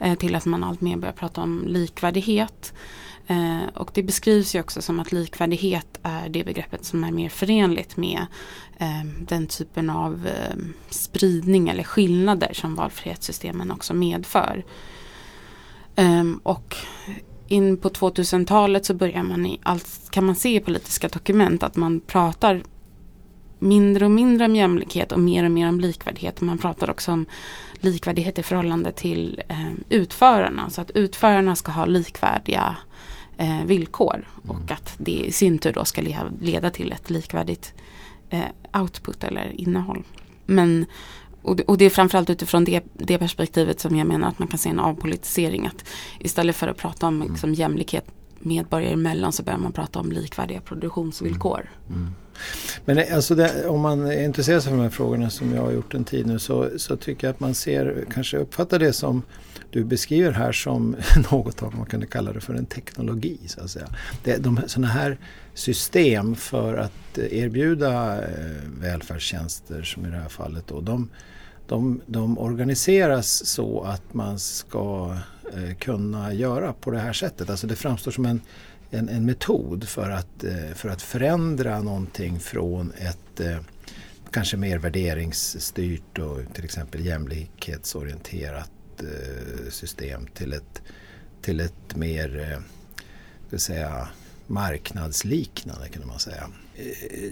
eh, 0.00 0.14
till 0.14 0.34
att 0.34 0.46
man 0.46 0.64
allt 0.64 0.80
mer 0.80 0.96
börjar 0.96 1.12
prata 1.12 1.40
om 1.40 1.64
likvärdighet. 1.66 2.72
Eh, 3.26 3.68
och 3.74 3.90
det 3.94 4.02
beskrivs 4.02 4.54
ju 4.54 4.60
också 4.60 4.82
som 4.82 5.00
att 5.00 5.12
likvärdighet 5.12 5.98
är 6.02 6.28
det 6.28 6.44
begreppet 6.44 6.84
som 6.84 7.04
är 7.04 7.10
mer 7.10 7.28
förenligt 7.28 7.96
med 7.96 8.26
eh, 8.78 9.04
den 9.20 9.46
typen 9.46 9.90
av 9.90 10.28
spridning 10.90 11.68
eller 11.68 11.82
skillnader 11.82 12.52
som 12.52 12.74
valfrihetssystemen 12.74 13.70
också 13.70 13.94
medför. 13.94 14.64
Ehm, 15.96 16.40
och 16.42 16.76
in 17.48 17.76
på 17.76 17.88
2000-talet 17.88 18.86
så 18.86 18.94
börjar 18.94 19.22
man 19.22 19.46
i 19.46 19.60
allt, 19.62 20.10
kan 20.10 20.26
man 20.26 20.34
se 20.34 20.56
i 20.56 20.60
politiska 20.60 21.08
dokument 21.08 21.62
att 21.62 21.76
man 21.76 22.00
pratar 22.00 22.62
mindre 23.58 24.04
och 24.04 24.10
mindre 24.10 24.44
om 24.44 24.56
jämlikhet 24.56 25.12
och 25.12 25.20
mer 25.20 25.44
och 25.44 25.50
mer 25.50 25.68
om 25.68 25.80
likvärdighet. 25.80 26.40
Man 26.40 26.58
pratar 26.58 26.90
också 26.90 27.12
om 27.12 27.26
likvärdighet 27.80 28.38
i 28.38 28.42
förhållande 28.42 28.92
till 28.92 29.42
eh, 29.48 29.72
utförarna. 29.88 30.70
Så 30.70 30.80
att 30.80 30.90
utförarna 30.90 31.56
ska 31.56 31.72
ha 31.72 31.86
likvärdiga 31.86 32.76
eh, 33.36 33.64
villkor 33.64 34.14
mm. 34.14 34.56
och 34.56 34.70
att 34.70 34.94
det 34.98 35.24
i 35.26 35.32
sin 35.32 35.58
tur 35.58 35.72
då 35.72 35.84
ska 35.84 36.02
leda 36.40 36.70
till 36.70 36.92
ett 36.92 37.10
likvärdigt 37.10 37.74
eh, 38.30 38.80
output 38.80 39.24
eller 39.24 39.60
innehåll. 39.60 40.04
Men, 40.46 40.86
och, 41.46 41.60
och 41.60 41.78
det 41.78 41.84
är 41.84 41.90
framförallt 41.90 42.30
utifrån 42.30 42.64
det, 42.64 42.82
det, 42.92 43.18
perspektivet 43.18 43.80
som 43.80 43.96
jag 43.96 44.06
menar 44.06 44.28
att 44.28 44.38
man 44.38 44.48
kan 44.48 44.58
se 44.58 44.68
en 44.68 44.80
avpolitisering. 44.80 45.66
Att 45.66 45.84
istället 46.18 46.56
för 46.56 46.68
att 46.68 46.76
prata 46.76 47.06
om 47.06 47.16
mm. 47.16 47.32
liksom, 47.32 47.54
jämlikhet 47.54 48.04
medborgare 48.38 48.92
emellan 48.92 49.32
så 49.32 49.42
börjar 49.42 49.58
man 49.58 49.72
prata 49.72 49.98
om 49.98 50.12
likvärdiga 50.12 50.60
produktionsvillkor. 50.60 51.70
Mm. 51.88 52.00
Mm. 52.00 52.12
Men 52.84 52.98
eh, 52.98 53.14
alltså 53.14 53.34
det, 53.34 53.68
om 53.68 53.80
man 53.80 54.06
är 54.06 54.24
intresserad 54.24 54.66
av 54.66 54.76
de 54.76 54.82
här 54.82 54.90
frågorna 54.90 55.30
som 55.30 55.54
jag 55.54 55.62
har 55.62 55.72
gjort 55.72 55.94
en 55.94 56.04
tid 56.04 56.26
nu 56.26 56.38
så, 56.38 56.70
så 56.76 56.96
tycker 56.96 57.26
jag 57.26 57.34
att 57.34 57.40
man 57.40 57.54
ser, 57.54 58.04
kanske 58.12 58.36
uppfattar 58.36 58.78
det 58.78 58.92
som 58.92 59.22
du 59.70 59.84
beskriver 59.84 60.32
här 60.32 60.52
som 60.52 60.96
något 61.30 61.62
av, 61.62 61.74
man 61.74 61.86
kunde 61.86 62.06
kalla 62.06 62.32
det 62.32 62.40
för 62.40 62.54
en 62.54 62.66
teknologi. 62.66 63.38
Så 63.46 63.60
att 63.60 63.70
säga. 63.70 63.86
Det, 64.24 64.36
de, 64.36 64.60
sådana 64.66 64.88
här 64.88 65.18
system 65.54 66.34
för 66.34 66.76
att 66.76 67.18
erbjuda 67.18 68.22
eh, 68.22 68.28
välfärdstjänster 68.80 69.82
som 69.82 70.06
i 70.06 70.10
det 70.10 70.16
här 70.16 70.28
fallet 70.28 70.66
då, 70.66 70.80
de, 70.80 71.08
de, 71.68 72.00
de 72.06 72.38
organiseras 72.38 73.46
så 73.46 73.82
att 73.82 74.14
man 74.14 74.38
ska 74.38 75.16
eh, 75.54 75.76
kunna 75.76 76.32
göra 76.32 76.72
på 76.72 76.90
det 76.90 76.98
här 76.98 77.12
sättet. 77.12 77.50
Alltså 77.50 77.66
det 77.66 77.76
framstår 77.76 78.10
som 78.10 78.26
en, 78.26 78.40
en, 78.90 79.08
en 79.08 79.24
metod 79.24 79.88
för 79.88 80.10
att, 80.10 80.44
eh, 80.44 80.74
för 80.74 80.88
att 80.88 81.02
förändra 81.02 81.82
någonting 81.82 82.40
från 82.40 82.92
ett 82.98 83.40
eh, 83.40 83.58
kanske 84.30 84.56
mer 84.56 84.78
värderingsstyrt 84.78 86.18
och 86.18 86.40
till 86.54 86.64
exempel 86.64 87.06
jämlikhetsorienterat 87.06 88.70
eh, 88.98 89.70
system 89.70 90.26
till 90.26 90.52
ett, 90.52 90.82
till 91.42 91.60
ett 91.60 91.96
mer 91.96 92.50
eh, 92.52 92.58
ska 93.48 93.58
säga, 93.58 94.08
marknadsliknande 94.46 95.88
kunde 95.88 96.06
man 96.06 96.18
säga. 96.18 96.48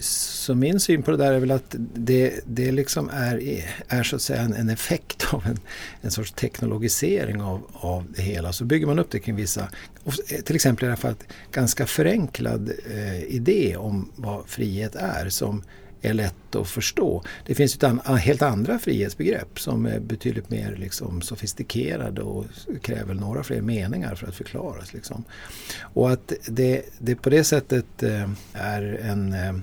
Så 0.00 0.55
min 0.55 0.80
syn 0.80 1.02
på 1.02 1.11
det 1.11 1.16
där 1.16 1.33
är 1.33 1.38
väl 1.38 1.50
att 1.50 1.75
det, 1.94 2.40
det 2.47 2.73
liksom 2.73 3.11
är, 3.12 3.64
är 3.88 4.02
så 4.02 4.16
att 4.16 4.23
säga 4.23 4.42
en, 4.42 4.54
en 4.54 4.68
effekt 4.68 5.26
av 5.35 5.47
en, 5.47 5.59
en 6.00 6.11
sorts 6.11 6.33
teknologisering 6.33 7.42
av, 7.42 7.62
av 7.73 8.06
det 8.16 8.23
hela. 8.23 8.52
Så 8.52 8.64
bygger 8.64 8.87
man 8.87 8.99
upp 8.99 9.11
det 9.11 9.18
kring 9.18 9.37
vissa, 9.37 9.68
till 10.44 10.56
exempel 10.56 10.85
i 10.85 10.88
alla 10.88 10.97
fall 10.97 11.14
ganska 11.52 11.87
förenklad 11.87 12.73
eh, 12.90 13.23
idé 13.25 13.76
om 13.76 14.12
vad 14.16 14.49
frihet 14.49 14.94
är 14.94 15.28
som 15.28 15.62
är 16.04 16.14
lätt 16.14 16.56
att 16.56 16.68
förstå. 16.68 17.23
Det 17.46 17.54
finns 17.54 17.78
ju 17.82 18.16
helt 18.16 18.42
andra 18.42 18.78
frihetsbegrepp 18.78 19.61
som 19.61 19.87
är 19.87 20.00
betydligt 20.00 20.50
mer 20.50 20.76
liksom 20.76 21.23
sofistikerade 21.23 22.23
och 22.23 22.44
kräver 22.82 23.14
några 23.14 23.42
fler 23.42 23.61
meningar 23.61 24.14
för 24.14 24.26
att 24.26 24.34
förklaras. 24.34 24.92
Liksom. 24.92 25.25
Och 25.80 26.11
att 26.11 26.32
det, 26.46 26.82
det 26.99 27.14
på 27.14 27.30
det 27.30 27.44
sättet 27.44 28.02
eh, 28.02 28.30
är 28.52 28.82
en 29.02 29.32
eh, 29.32 29.54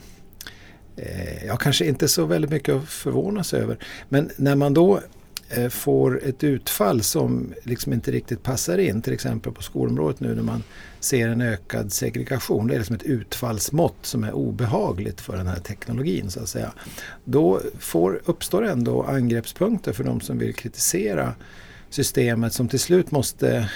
eh, 0.96 1.46
Ja, 1.46 1.58
kanske 1.58 1.86
inte 1.86 2.08
så 2.08 2.26
väldigt 2.26 2.52
mycket 2.52 2.76
att 2.76 2.90
förvånas 2.90 3.54
över. 3.54 3.78
Men 4.10 4.30
när 4.38 4.56
man 4.56 4.74
då 4.74 5.02
Eh, 5.54 5.70
får 5.70 6.24
ett 6.24 6.44
utfall 6.44 7.04
som 7.04 7.54
liksom 7.64 7.94
inte 7.94 8.12
riktigt 8.12 8.44
passar 8.44 8.78
in, 8.78 9.02
till 9.02 9.14
exempel 9.14 9.54
på 9.54 9.64
skolområdet 9.64 10.20
nu 10.20 10.36
när 10.36 10.44
man 10.44 10.64
ser 11.00 11.30
en 11.30 11.42
ökad 11.42 11.94
segregation, 11.94 12.68
det 12.68 12.74
är 12.74 12.78
liksom 12.78 12.96
ett 12.96 13.04
utfallsmått 13.04 13.96
som 14.02 14.24
är 14.24 14.32
obehagligt 14.32 15.22
för 15.22 15.38
den 15.38 15.48
här 15.48 15.60
teknologin 15.60 16.32
så 16.32 16.40
att 16.40 16.50
säga. 16.50 16.74
Då 17.26 17.62
får, 17.80 18.22
uppstår 18.26 18.66
ändå 18.66 19.04
angreppspunkter 19.04 19.94
för 19.94 20.04
de 20.04 20.22
som 20.22 20.38
vill 20.38 20.56
kritisera 20.56 21.34
systemet 21.90 22.54
som 22.54 22.68
till 22.68 22.80
slut 22.80 23.12
måste 23.12 23.70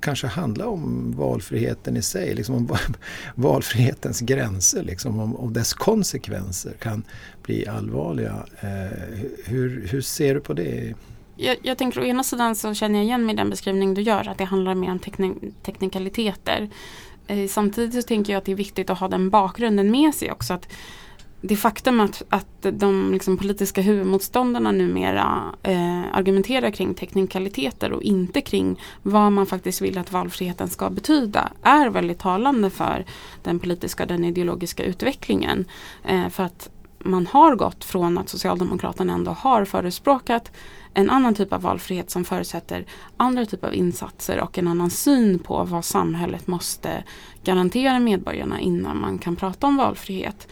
kanske 0.00 0.26
handla 0.26 0.66
om 0.66 1.14
valfriheten 1.16 1.96
i 1.96 2.02
sig, 2.02 2.34
liksom 2.34 2.54
om 2.54 2.76
valfrihetens 3.34 4.20
gränser, 4.20 4.82
liksom 4.82 5.20
om, 5.20 5.36
om 5.36 5.52
dess 5.52 5.74
konsekvenser 5.74 6.72
kan 6.72 7.04
bli 7.42 7.66
allvarliga. 7.66 8.46
Eh, 8.60 9.18
hur, 9.44 9.88
hur 9.90 10.00
ser 10.00 10.34
du 10.34 10.40
på 10.40 10.52
det? 10.52 10.94
Jag, 11.36 11.56
jag, 11.62 11.78
tänker 11.78 12.00
å 12.00 12.04
ena 12.04 12.24
sidan 12.24 12.56
så 12.56 12.74
känner 12.74 12.98
jag 12.98 13.04
igen 13.04 13.26
mig 13.26 13.32
i 13.32 13.36
den 13.36 13.50
beskrivning 13.50 13.94
du 13.94 14.02
gör, 14.02 14.28
att 14.28 14.38
det 14.38 14.44
handlar 14.44 14.74
mer 14.74 14.90
om 14.90 14.98
teknik 14.98 15.34
teknikaliteter. 15.62 16.68
Eh, 17.26 17.48
samtidigt 17.48 17.94
så 17.94 18.02
tänker 18.02 18.32
jag 18.32 18.38
att 18.38 18.44
det 18.44 18.52
är 18.52 18.56
viktigt 18.56 18.90
att 18.90 18.98
ha 18.98 19.08
den 19.08 19.30
bakgrunden 19.30 19.90
med 19.90 20.14
sig 20.14 20.32
också. 20.32 20.54
Att 20.54 20.68
det 21.40 21.56
faktum 21.56 22.00
att, 22.00 22.22
att 22.28 22.66
de 22.72 23.12
liksom 23.12 23.36
politiska 23.36 23.80
huvudmotståndarna 23.80 24.72
numera 24.72 25.54
eh, 25.62 26.02
argumenterar 26.12 26.70
kring 26.70 26.94
teknikaliteter 26.94 27.92
och 27.92 28.02
inte 28.02 28.40
kring 28.40 28.80
vad 29.02 29.32
man 29.32 29.46
faktiskt 29.46 29.80
vill 29.80 29.98
att 29.98 30.12
valfriheten 30.12 30.68
ska 30.68 30.90
betyda 30.90 31.52
är 31.62 31.88
väldigt 31.90 32.18
talande 32.18 32.70
för 32.70 33.04
den 33.42 33.58
politiska 33.58 34.02
och 34.02 34.08
den 34.08 34.24
ideologiska 34.24 34.84
utvecklingen. 34.84 35.64
Eh, 36.04 36.28
för 36.28 36.42
att 36.42 36.70
man 36.98 37.26
har 37.26 37.56
gått 37.56 37.84
från 37.84 38.18
att 38.18 38.28
Socialdemokraterna 38.28 39.12
ändå 39.12 39.30
har 39.30 39.64
förespråkat 39.64 40.52
en 40.94 41.10
annan 41.10 41.34
typ 41.34 41.52
av 41.52 41.62
valfrihet 41.62 42.10
som 42.10 42.24
förutsätter 42.24 42.86
andra 43.16 43.46
typer 43.46 43.68
av 43.68 43.74
insatser 43.74 44.40
och 44.40 44.58
en 44.58 44.68
annan 44.68 44.90
syn 44.90 45.38
på 45.38 45.64
vad 45.64 45.84
samhället 45.84 46.46
måste 46.46 47.04
garantera 47.44 47.98
medborgarna 47.98 48.60
innan 48.60 49.00
man 49.00 49.18
kan 49.18 49.36
prata 49.36 49.66
om 49.66 49.76
valfrihet. 49.76 50.48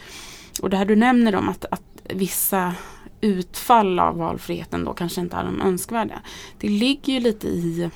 Och 0.59 0.69
det 0.69 0.77
här 0.77 0.85
du 0.85 0.95
nämner 0.95 1.35
om 1.35 1.49
att, 1.49 1.65
att 1.71 1.83
vissa 2.03 2.73
utfall 3.21 3.99
av 3.99 4.17
valfriheten 4.17 4.85
då 4.85 4.93
kanske 4.93 5.21
inte 5.21 5.35
är 5.35 5.43
de 5.43 5.61
önskvärda. 5.61 6.21
Det 6.57 6.69
ligger 6.69 7.13
ju 7.13 7.19
lite 7.19 7.47
i 7.47 7.89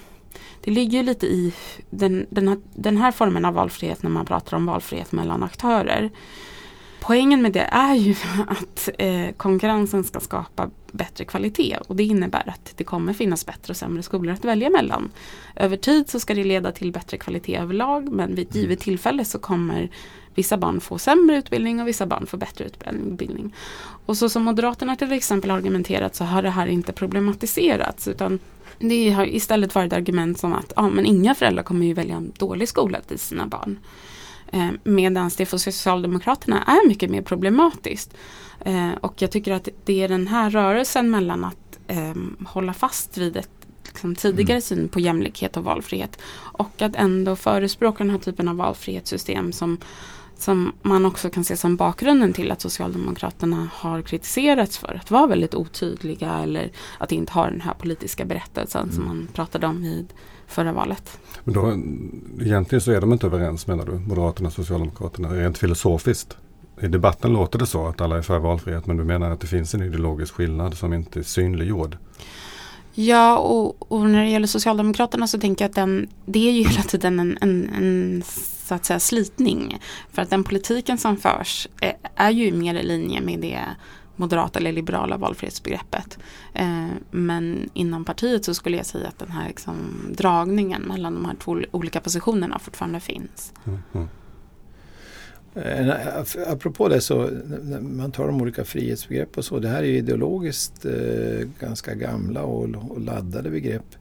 det 0.64 0.72
ligger 0.72 1.04
lite 1.04 1.26
i 1.26 1.54
den, 1.90 2.26
den, 2.30 2.48
här, 2.48 2.58
den 2.74 2.98
här 2.98 3.12
formen 3.12 3.46
av 3.46 3.54
valfrihet 3.54 4.04
när 4.04 4.10
man 4.10 4.26
pratar 4.26 4.58
om 4.58 4.66
valfrihet 4.66 5.12
mellan 5.12 5.44
aktörer. 5.44 6.10
Poängen 7.02 7.42
med 7.42 7.52
det 7.52 7.70
är 7.72 7.96
ju 7.96 8.16
att 8.48 8.90
eh, 8.98 9.32
konkurrensen 9.38 10.04
ska 10.04 10.20
skapa 10.20 10.70
bättre 10.92 11.26
kvalitet 11.26 11.78
och 11.88 11.96
det 11.96 12.04
innebär 12.04 12.50
att 12.50 12.74
det 12.78 12.84
kommer 12.84 13.14
finnas 13.14 13.46
bättre 13.46 13.72
och 13.72 13.78
sämre 13.78 14.04
skolor 14.04 14.34
att 14.34 14.46
välja 14.46 14.70
mellan. 14.70 15.12
Över 15.56 15.78
tid 15.78 16.10
så 16.10 16.20
ska 16.20 16.34
det 16.34 16.44
leda 16.44 16.72
till 16.72 16.92
bättre 16.92 17.18
kvalitet 17.18 17.58
överlag 17.58 18.12
men 18.12 18.36
vid 18.36 18.48
ett 18.48 18.56
givet 18.56 18.80
tillfälle 18.80 19.26
så 19.26 19.40
kommer 19.40 19.90
vissa 20.36 20.58
barn 20.58 20.82
få 20.82 20.98
sämre 20.98 21.38
utbildning 21.38 21.82
och 21.82 21.88
vissa 21.88 22.06
barn 22.06 22.26
få 22.28 22.38
bättre 22.38 22.66
utbildning. 22.66 23.56
Och 24.06 24.18
så 24.18 24.30
som 24.30 24.44
Moderaterna 24.44 24.96
till 24.96 25.12
exempel 25.12 25.52
argumenterat 25.52 26.16
så 26.16 26.24
har 26.24 26.42
det 26.42 26.50
här 26.50 26.68
inte 26.68 26.94
problematiserats 26.94 28.08
utan 28.08 28.40
det 28.80 29.10
har 29.10 29.26
istället 29.26 29.76
varit 29.76 29.94
argument 29.94 30.40
som 30.40 30.54
att 30.54 30.74
ja, 30.76 30.90
men 30.90 31.06
inga 31.06 31.36
föräldrar 31.36 31.64
kommer 31.64 31.86
ju 31.86 31.94
välja 31.94 32.16
en 32.16 32.32
dålig 32.38 32.70
skola 32.70 33.02
till 33.02 33.20
sina 33.20 33.48
barn. 33.48 33.80
Eh, 34.52 34.70
Medan 34.84 35.32
det 35.38 35.46
för 35.46 35.58
Socialdemokraterna 35.58 36.64
är 36.64 36.88
mycket 36.88 37.12
mer 37.12 37.22
problematiskt. 37.22 38.14
Eh, 38.66 38.92
och 39.02 39.22
jag 39.22 39.32
tycker 39.32 39.54
att 39.54 39.70
det 39.86 40.04
är 40.04 40.08
den 40.08 40.28
här 40.28 40.50
rörelsen 40.50 41.12
mellan 41.12 41.44
att 41.44 41.80
eh, 41.88 42.14
hålla 42.46 42.74
fast 42.74 43.18
vid 43.18 43.38
ett 43.38 43.50
liksom, 43.86 44.16
tidigare 44.16 44.52
mm. 44.52 44.62
syn 44.62 44.90
på 44.90 45.00
jämlikhet 45.00 45.58
och 45.58 45.64
valfrihet 45.64 46.20
och 46.38 46.82
att 46.82 46.96
ändå 46.96 47.36
förespråka 47.36 48.04
den 48.04 48.12
här 48.12 48.20
typen 48.20 48.48
av 48.48 48.56
valfrihetssystem 48.56 49.52
som 49.52 49.78
som 50.42 50.74
man 50.82 51.06
också 51.06 51.30
kan 51.30 51.44
se 51.44 51.58
som 51.58 51.76
bakgrunden 51.76 52.34
till 52.34 52.52
att 52.52 52.62
Socialdemokraterna 52.62 53.70
har 53.74 54.02
kritiserats 54.02 54.78
för 54.78 55.00
att 55.02 55.12
vara 55.12 55.28
väldigt 55.28 55.56
otydliga 55.56 56.40
eller 56.44 56.72
att 56.98 57.12
inte 57.12 57.34
ha 57.34 57.46
den 57.46 57.62
här 57.62 57.74
politiska 57.74 58.26
berättelsen 58.26 58.84
mm. 58.84 58.96
som 58.96 59.06
man 59.06 59.28
pratade 59.34 59.68
om 59.68 59.84
i 59.84 60.06
förra 60.48 60.74
valet. 60.74 61.20
Men 61.44 61.54
då, 61.54 61.72
egentligen 62.46 62.82
så 62.82 62.92
är 62.92 63.02
de 63.02 63.14
inte 63.14 63.28
överens 63.28 63.68
menar 63.68 63.86
du, 63.86 63.92
Moderaterna 63.92 64.48
och 64.48 64.54
Socialdemokraterna, 64.54 65.30
rent 65.30 65.58
filosofiskt? 65.58 66.38
I 66.82 66.88
debatten 66.88 67.34
låter 67.34 67.60
det 67.60 67.66
så 67.66 67.88
att 67.88 68.02
alla 68.02 68.18
är 68.18 68.22
för 68.22 68.40
valfrihet 68.40 68.86
men 68.86 68.98
du 68.98 69.04
menar 69.04 69.32
att 69.32 69.40
det 69.40 69.48
finns 69.48 69.74
en 69.74 69.82
ideologisk 69.82 70.34
skillnad 70.34 70.78
som 70.78 70.94
inte 70.94 71.20
är 71.20 71.24
synliggjord? 71.24 71.98
Ja, 72.94 73.38
och, 73.38 73.92
och, 73.92 74.10
när 74.10 74.24
det 74.24 74.30
gäller 74.30 74.48
Socialdemokraterna 74.48 75.28
så 75.28 75.40
tänker 75.40 75.66
jag 75.66 75.70
att 75.70 75.76
den, 75.76 76.08
det 76.26 76.50
är 76.50 76.52
ju 76.52 76.64
hela 76.70 76.82
tiden 76.82 77.20
en, 77.20 77.38
en, 77.42 77.70
en 77.70 78.24
så 78.72 78.76
att 78.76 78.86
säga 78.86 79.00
slitning. 79.00 79.80
För 80.12 80.22
att 80.22 80.30
den 80.30 80.44
politiken 80.44 80.98
som 80.98 81.18
förs 81.18 81.68
är, 81.82 81.94
är 82.16 82.32
ju 82.32 82.52
mer 82.52 82.76
i 82.76 82.84
linje 82.84 83.22
med 83.22 83.40
det 83.40 83.60
moderata 84.16 84.60
eller 84.60 84.72
liberala 84.72 85.18
valfrihetsbegreppet. 85.18 86.20
Eh, 86.54 86.88
men 87.12 87.70
inom 87.74 88.06
partiet 88.06 88.46
så 88.46 88.54
skulle 88.54 88.78
jag 88.78 88.86
säga 88.86 89.08
att 89.08 89.20
den 89.20 89.32
här 89.32 89.48
liksom, 89.48 89.76
dragningen 90.12 90.82
mellan 90.82 91.14
de 91.14 91.26
här 91.26 91.36
två 91.36 91.60
olika 91.72 92.00
positionerna 92.00 92.60
fortfarande 92.60 93.00
finns. 93.00 93.54
Mm, 93.66 93.80
mm. 93.94 94.08
Eh, 95.56 95.94
apropå 96.48 96.90
det 96.90 97.02
så, 97.02 97.30
man 97.82 98.12
tar 98.12 98.28
de 98.28 98.42
olika 98.42 98.66
frihetsbegrepp 98.66 99.38
och 99.38 99.46
så. 99.46 99.60
Det 99.60 99.68
här 99.68 99.84
är 99.84 99.88
ideologiskt 99.88 100.86
eh, 100.86 101.48
ganska 101.60 101.96
gamla 101.96 102.44
och, 102.44 102.92
och 102.92 103.02
laddade 103.02 103.50
begrepp. 103.50 103.96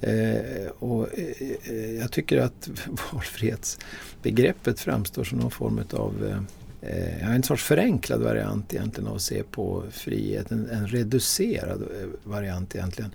Eh, 0.00 0.70
och, 0.78 1.18
eh, 1.18 1.24
eh 1.70 1.94
jag 1.94 2.12
tycker 2.12 2.38
att 2.38 2.68
valfrihetsbegreppet 3.12 4.80
framstår 4.80 5.24
som 5.24 5.38
någon 5.38 5.50
form 5.50 5.80
av 5.92 6.26
eh, 6.28 6.42
eh, 6.82 7.34
en 7.34 7.42
sorts 7.42 7.62
förenklad 7.62 8.20
variant 8.20 8.74
egentligen 8.74 9.08
av 9.08 9.16
att 9.16 9.22
se 9.22 9.42
på 9.42 9.84
frihet. 9.90 10.50
En, 10.50 10.70
en 10.70 10.86
reducerad 10.86 11.82
eh, 11.82 12.08
variant 12.24 12.74
egentligen. 12.74 13.14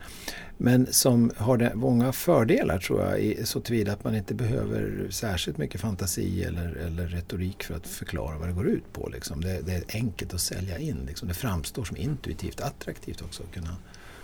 Men 0.58 0.88
som 0.92 1.32
har 1.38 1.72
många 1.76 2.12
fördelar 2.12 2.78
tror 2.80 3.02
jag 3.02 3.48
så 3.48 3.62
tillvida 3.62 3.94
att 3.94 4.04
man 4.04 4.16
inte 4.16 4.34
behöver 4.34 5.08
särskilt 5.10 5.58
mycket 5.58 5.82
fantasi 5.82 6.44
eller, 6.44 6.76
eller 6.76 7.08
retorik 7.08 7.64
för 7.64 7.76
att 7.76 7.88
förklara 7.88 8.38
vad 8.38 8.48
det 8.48 8.54
går 8.54 8.68
ut 8.68 8.94
på. 8.94 9.10
Liksom. 9.10 9.42
Det, 9.42 9.62
det, 9.62 9.74
är 9.74 9.84
enkelt 9.94 10.34
att 10.34 10.42
sälja 10.42 10.78
in. 10.78 10.98
Liksom. 11.08 11.28
Det 11.28 11.34
framstår 11.34 11.84
som 11.84 11.98
intuitivt 11.98 12.62
attraktivt 12.62 13.22
också 13.22 13.44
att 13.44 13.54
kunna 13.54 13.76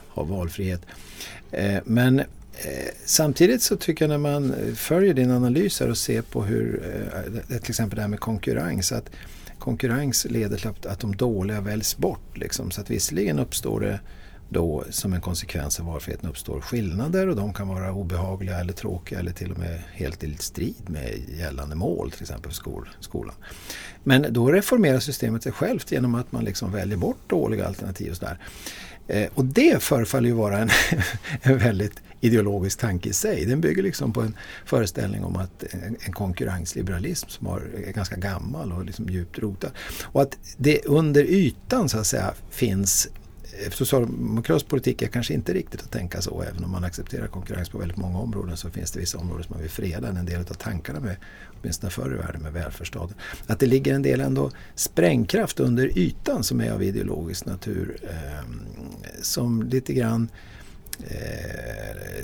ha 0.09 0.23
valfrihet. 0.23 0.81
Eh, 1.51 1.81
men 1.85 2.23
Eh, 2.53 2.91
samtidigt 3.05 3.61
så 3.61 3.75
tycker 3.75 4.05
jag 4.05 4.09
när 4.09 4.31
man 4.31 4.53
eh, 4.53 4.73
följer 4.73 5.13
din 5.13 5.31
analys 5.31 5.81
och 5.81 5.97
ser 5.97 6.21
på 6.21 6.43
hur, 6.43 6.83
eh, 7.49 7.59
till 7.59 7.69
exempel 7.69 7.95
det 7.95 8.01
här 8.01 8.09
med 8.09 8.19
konkurrens, 8.19 8.91
att 8.91 9.09
konkurrens 9.59 10.25
leder 10.25 10.57
till 10.57 10.67
att, 10.67 10.85
att 10.85 10.99
de 10.99 11.15
dåliga 11.15 11.61
väljs 11.61 11.97
bort. 11.97 12.37
Liksom. 12.37 12.71
Så 12.71 12.81
att 12.81 12.89
visserligen 12.89 13.39
uppstår 13.39 13.79
det 13.79 13.99
då 14.49 14.83
som 14.89 15.13
en 15.13 15.21
konsekvens 15.21 15.79
av 15.79 15.85
valfriheten 15.85 16.29
uppstår 16.29 16.61
skillnader 16.61 17.27
och 17.27 17.35
de 17.35 17.53
kan 17.53 17.67
vara 17.67 17.93
obehagliga 17.93 18.59
eller 18.59 18.73
tråkiga 18.73 19.19
eller 19.19 19.31
till 19.31 19.51
och 19.51 19.57
med 19.57 19.81
helt 19.93 20.23
i 20.23 20.35
strid 20.39 20.89
med 20.89 21.19
gällande 21.37 21.75
mål 21.75 22.11
till 22.11 22.21
exempel 22.21 22.51
för 22.51 22.55
skol, 22.55 22.89
skolan. 22.99 23.35
Men 24.03 24.25
då 24.29 24.51
reformerar 24.51 24.99
systemet 24.99 25.43
sig 25.43 25.51
självt 25.51 25.91
genom 25.91 26.15
att 26.15 26.31
man 26.31 26.43
liksom 26.43 26.71
väljer 26.71 26.97
bort 26.97 27.29
dåliga 27.29 27.67
alternativ 27.67 28.11
och 28.11 28.17
sådär. 28.17 28.39
Eh, 29.07 29.29
och 29.33 29.45
det 29.45 29.83
förefaller 29.83 30.29
ju 30.29 30.35
vara 30.35 30.57
en, 30.57 30.69
en 31.41 31.57
väldigt 31.57 32.01
ideologisk 32.23 32.79
tanke 32.79 33.09
i 33.09 33.13
sig. 33.13 33.45
Den 33.45 33.61
bygger 33.61 33.83
liksom 33.83 34.13
på 34.13 34.21
en 34.21 34.35
föreställning 34.65 35.23
om 35.23 35.35
att 35.35 35.63
en, 35.71 36.13
konkurrensliberalism 36.13 37.29
som 37.29 37.47
har, 37.47 37.69
är 37.87 37.91
ganska 37.91 38.15
gammal 38.15 38.71
och 38.71 38.85
liksom 38.85 39.09
djupt 39.09 39.39
rotad. 39.39 39.71
Och 40.03 40.21
att 40.21 40.37
det 40.57 40.85
under 40.85 41.23
ytan 41.23 41.89
så 41.89 41.97
att 41.97 42.07
säga 42.07 42.33
finns 42.49 43.07
eh, 43.65 43.71
socialdemokratisk 43.71 44.67
politik 44.67 45.01
är 45.01 45.07
kanske 45.07 45.33
inte 45.33 45.53
riktigt 45.53 45.81
att 45.81 45.91
tänka 45.91 46.21
så. 46.21 46.41
Även 46.41 46.63
om 46.63 46.71
man 46.71 46.83
accepterar 46.83 47.27
konkurrens 47.27 47.69
på 47.69 47.77
väldigt 47.77 47.97
många 47.97 48.19
områden 48.19 48.57
så 48.57 48.69
finns 48.69 48.91
det 48.91 48.99
vissa 48.99 49.17
områden 49.17 49.43
som 49.43 49.53
man 49.53 49.61
vill 49.61 49.71
freda. 49.71 50.07
En 50.07 50.25
del 50.25 50.39
av 50.39 50.53
tankarna 50.53 50.99
med, 50.99 51.15
åtminstone 51.61 51.91
förr 51.91 52.13
i 52.13 52.17
världen, 52.17 52.41
med 52.41 52.53
välfärdsstaten. 52.53 53.17
Att 53.47 53.59
det 53.59 53.65
ligger 53.65 53.93
en 53.93 54.01
del 54.01 54.21
ändå 54.21 54.51
sprängkraft 54.75 55.59
under 55.59 55.97
ytan 55.97 56.43
som 56.43 56.61
är 56.61 56.71
av 56.71 56.83
ideologisk 56.83 57.45
natur. 57.45 57.97
Eh, 58.03 58.45
som 59.21 59.63
lite 59.63 59.93
grann 59.93 60.29
eh, 60.99 62.23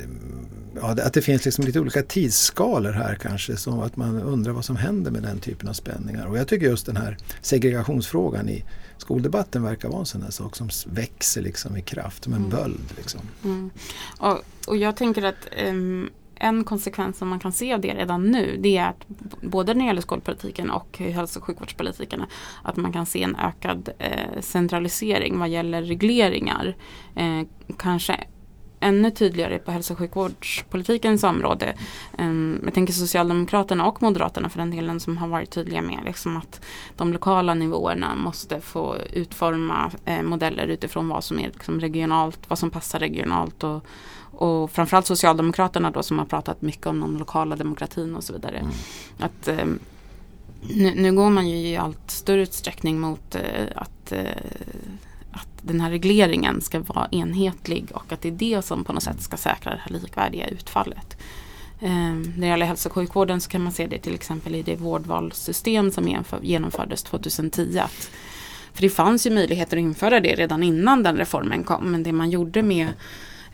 ja, 0.74 0.90
att 0.90 1.12
det 1.12 1.22
finns 1.22 1.44
liksom 1.44 1.64
lite 1.64 1.80
olika 1.80 2.02
tidsskalor 2.02 2.92
här 2.92 3.14
kanske. 3.14 3.56
Så 3.56 3.82
att 3.82 3.96
man 3.96 4.22
undrar 4.22 4.52
vad 4.52 4.64
som 4.64 4.76
händer 4.76 5.10
med 5.10 5.22
den 5.22 5.38
typen 5.38 5.68
av 5.68 5.72
spänningar. 5.72 6.26
Och 6.26 6.38
jag 6.38 6.48
tycker 6.48 6.66
just 6.66 6.86
den 6.86 6.96
här 6.96 7.16
segregationsfrågan 7.40 8.48
i 8.48 8.64
skoldebatten 8.96 9.62
verkar 9.62 9.88
vara 9.88 10.00
en 10.00 10.06
sån 10.06 10.22
här 10.22 10.30
sak 10.30 10.56
som 10.56 10.68
växer 10.86 11.42
liksom 11.42 11.76
i 11.76 11.82
kraft, 11.82 12.24
som 12.24 12.32
en 12.32 12.44
mm. 12.44 12.50
böld. 12.50 12.94
Liksom. 12.96 13.20
Mm. 13.44 13.70
Och, 14.18 14.38
och 14.66 14.76
jag 14.76 14.96
tänker 14.96 15.22
att 15.22 15.48
um, 15.68 16.10
en 16.34 16.64
konsekvens 16.64 17.18
som 17.18 17.28
man 17.28 17.40
kan 17.40 17.52
se 17.52 17.74
av 17.74 17.80
det 17.80 17.94
redan 17.94 18.30
nu 18.30 18.56
det 18.60 18.76
är 18.76 18.88
att 18.88 19.04
både 19.42 19.74
när 19.74 19.80
det 19.80 19.86
gäller 19.86 20.00
skolpolitiken 20.00 20.70
och 20.70 20.98
hälso 20.98 21.38
och 21.38 21.44
sjukvårdspolitiken 21.44 22.22
att 22.62 22.76
man 22.76 22.92
kan 22.92 23.06
se 23.06 23.22
en 23.22 23.36
ökad 23.36 23.88
eh, 23.98 24.40
centralisering 24.40 25.38
vad 25.38 25.48
gäller 25.48 25.82
regleringar. 25.82 26.76
Eh, 27.16 27.42
kanske 27.78 28.24
ännu 28.80 29.10
tydligare 29.10 29.58
på 29.58 29.70
hälso 29.70 29.92
och 29.92 29.98
sjukvårdspolitikens 29.98 31.24
område. 31.24 31.74
Um, 32.18 32.60
jag 32.64 32.74
tänker 32.74 32.92
Socialdemokraterna 32.92 33.86
och 33.86 34.02
Moderaterna 34.02 34.48
för 34.48 34.58
den 34.58 34.70
delen 34.70 35.00
som 35.00 35.16
har 35.16 35.28
varit 35.28 35.50
tydliga 35.50 35.82
med 35.82 35.98
liksom 36.04 36.36
att 36.36 36.60
de 36.96 37.12
lokala 37.12 37.54
nivåerna 37.54 38.14
måste 38.14 38.60
få 38.60 38.96
utforma 39.12 39.90
eh, 40.04 40.22
modeller 40.22 40.66
utifrån 40.66 41.08
vad 41.08 41.24
som 41.24 41.38
är 41.38 41.46
liksom, 41.46 41.80
regionalt, 41.80 42.40
vad 42.48 42.58
som 42.58 42.70
passar 42.70 42.98
regionalt 42.98 43.64
och, 43.64 43.84
och 44.32 44.70
framförallt 44.70 45.06
Socialdemokraterna 45.06 45.90
då 45.90 46.02
som 46.02 46.18
har 46.18 46.26
pratat 46.26 46.62
mycket 46.62 46.86
om 46.86 47.00
den 47.00 47.18
lokala 47.18 47.56
demokratin 47.56 48.16
och 48.16 48.24
så 48.24 48.32
vidare. 48.32 48.58
Mm. 48.58 48.72
Att 49.18 49.48
um, 49.48 49.78
nu, 50.60 50.94
nu, 50.94 51.12
går 51.12 51.30
man 51.30 51.48
ju 51.48 51.56
i 51.56 51.76
allt 51.76 52.10
större 52.10 52.42
utsträckning 52.42 53.00
mot 53.00 53.36
uh, 53.36 53.66
att 53.74 54.12
uh, 54.12 54.20
att 55.32 55.48
den 55.62 55.80
här 55.80 55.90
regleringen 55.90 56.60
ska 56.60 56.80
vara 56.80 57.08
enhetlig 57.10 57.92
och 57.94 58.12
att 58.12 58.22
det 58.22 58.28
är 58.28 58.32
det 58.32 58.62
som 58.64 58.84
på 58.84 58.92
något 58.92 59.02
sätt 59.02 59.22
ska 59.22 59.36
säkra 59.36 59.74
det 59.74 59.80
här 59.84 59.92
likvärdiga 59.92 60.46
utfallet. 60.46 61.16
Ehm, 61.80 62.22
när 62.22 62.40
det 62.40 62.46
gäller 62.46 62.66
hälso 62.66 62.88
och 62.88 62.94
sjukvården 62.94 63.40
så 63.40 63.50
kan 63.50 63.62
man 63.62 63.72
se 63.72 63.86
det 63.86 63.98
till 63.98 64.14
exempel 64.14 64.54
i 64.54 64.62
det 64.62 64.76
vårdvalssystem 64.76 65.90
som 65.90 66.24
genomfördes 66.42 67.02
2010. 67.02 67.78
Att, 67.78 68.10
för 68.72 68.82
det 68.82 68.90
fanns 68.90 69.26
ju 69.26 69.30
möjligheter 69.30 69.76
att 69.76 69.80
införa 69.80 70.20
det 70.20 70.34
redan 70.34 70.62
innan 70.62 71.02
den 71.02 71.16
reformen 71.16 71.64
kom 71.64 71.90
men 71.90 72.02
det 72.02 72.12
man 72.12 72.30
gjorde 72.30 72.62
med 72.62 72.88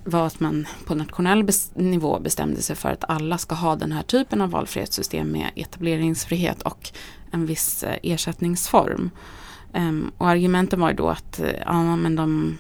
var 0.05 0.27
att 0.27 0.41
man 0.41 0.67
på 0.85 0.95
nationell 0.95 1.49
nivå 1.75 2.21
bestämde 2.21 2.63
sig 2.63 2.77
för 2.77 2.89
att 2.89 3.05
alla 3.09 3.39
ska 3.39 3.55
ha 3.55 3.77
den 3.77 3.93
här 3.93 4.03
typen 4.03 4.41
av 4.41 4.51
valfrihetssystem 4.51 5.29
med 5.29 5.51
etableringsfrihet 5.55 6.63
och 6.63 6.91
en 7.31 7.47
viss 7.47 7.83
eh, 7.83 7.99
ersättningsform. 8.03 9.11
Um, 9.77 10.13
och 10.19 10.29
argumenten 10.29 10.81
var 10.81 10.91
ju 10.91 10.97
då 10.97 11.09
att 11.09 11.41
eh, 11.41 11.51
ja, 11.67 11.97
men 11.97 12.17
de, 12.17 12.59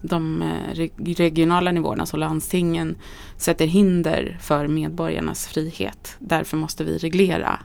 de 0.00 0.42
eh, 0.42 0.88
regionala 1.16 1.72
nivåerna, 1.72 2.06
så 2.06 2.16
landstingen, 2.16 2.96
sätter 3.36 3.66
hinder 3.66 4.38
för 4.40 4.68
medborgarnas 4.68 5.46
frihet. 5.46 6.16
Därför 6.18 6.56
måste 6.56 6.84
vi 6.84 6.98
reglera 6.98 7.60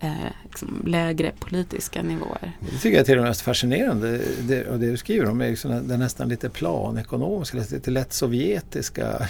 eh, 0.00 0.12
liksom 0.44 0.82
lägre 0.86 1.32
politiska 1.38 2.02
nivåer. 2.02 2.52
Det 2.60 2.78
tycker 2.78 2.96
jag 2.96 3.00
är 3.00 3.04
till 3.04 3.16
och 3.16 3.22
med 3.22 3.30
mest 3.30 3.40
fascinerande. 3.40 4.20
Det, 4.40 4.66
och 4.66 4.78
det 4.78 4.90
du 4.90 4.96
skriver 4.96 5.30
om 5.30 5.40
är 5.40 5.50
liksom 5.50 5.88
den 5.88 6.00
nästan 6.00 6.28
lite 6.28 6.50
planekonomiska, 6.50 7.58
lite 7.58 7.90
lätt 7.90 8.12
sovjetiska 8.12 9.28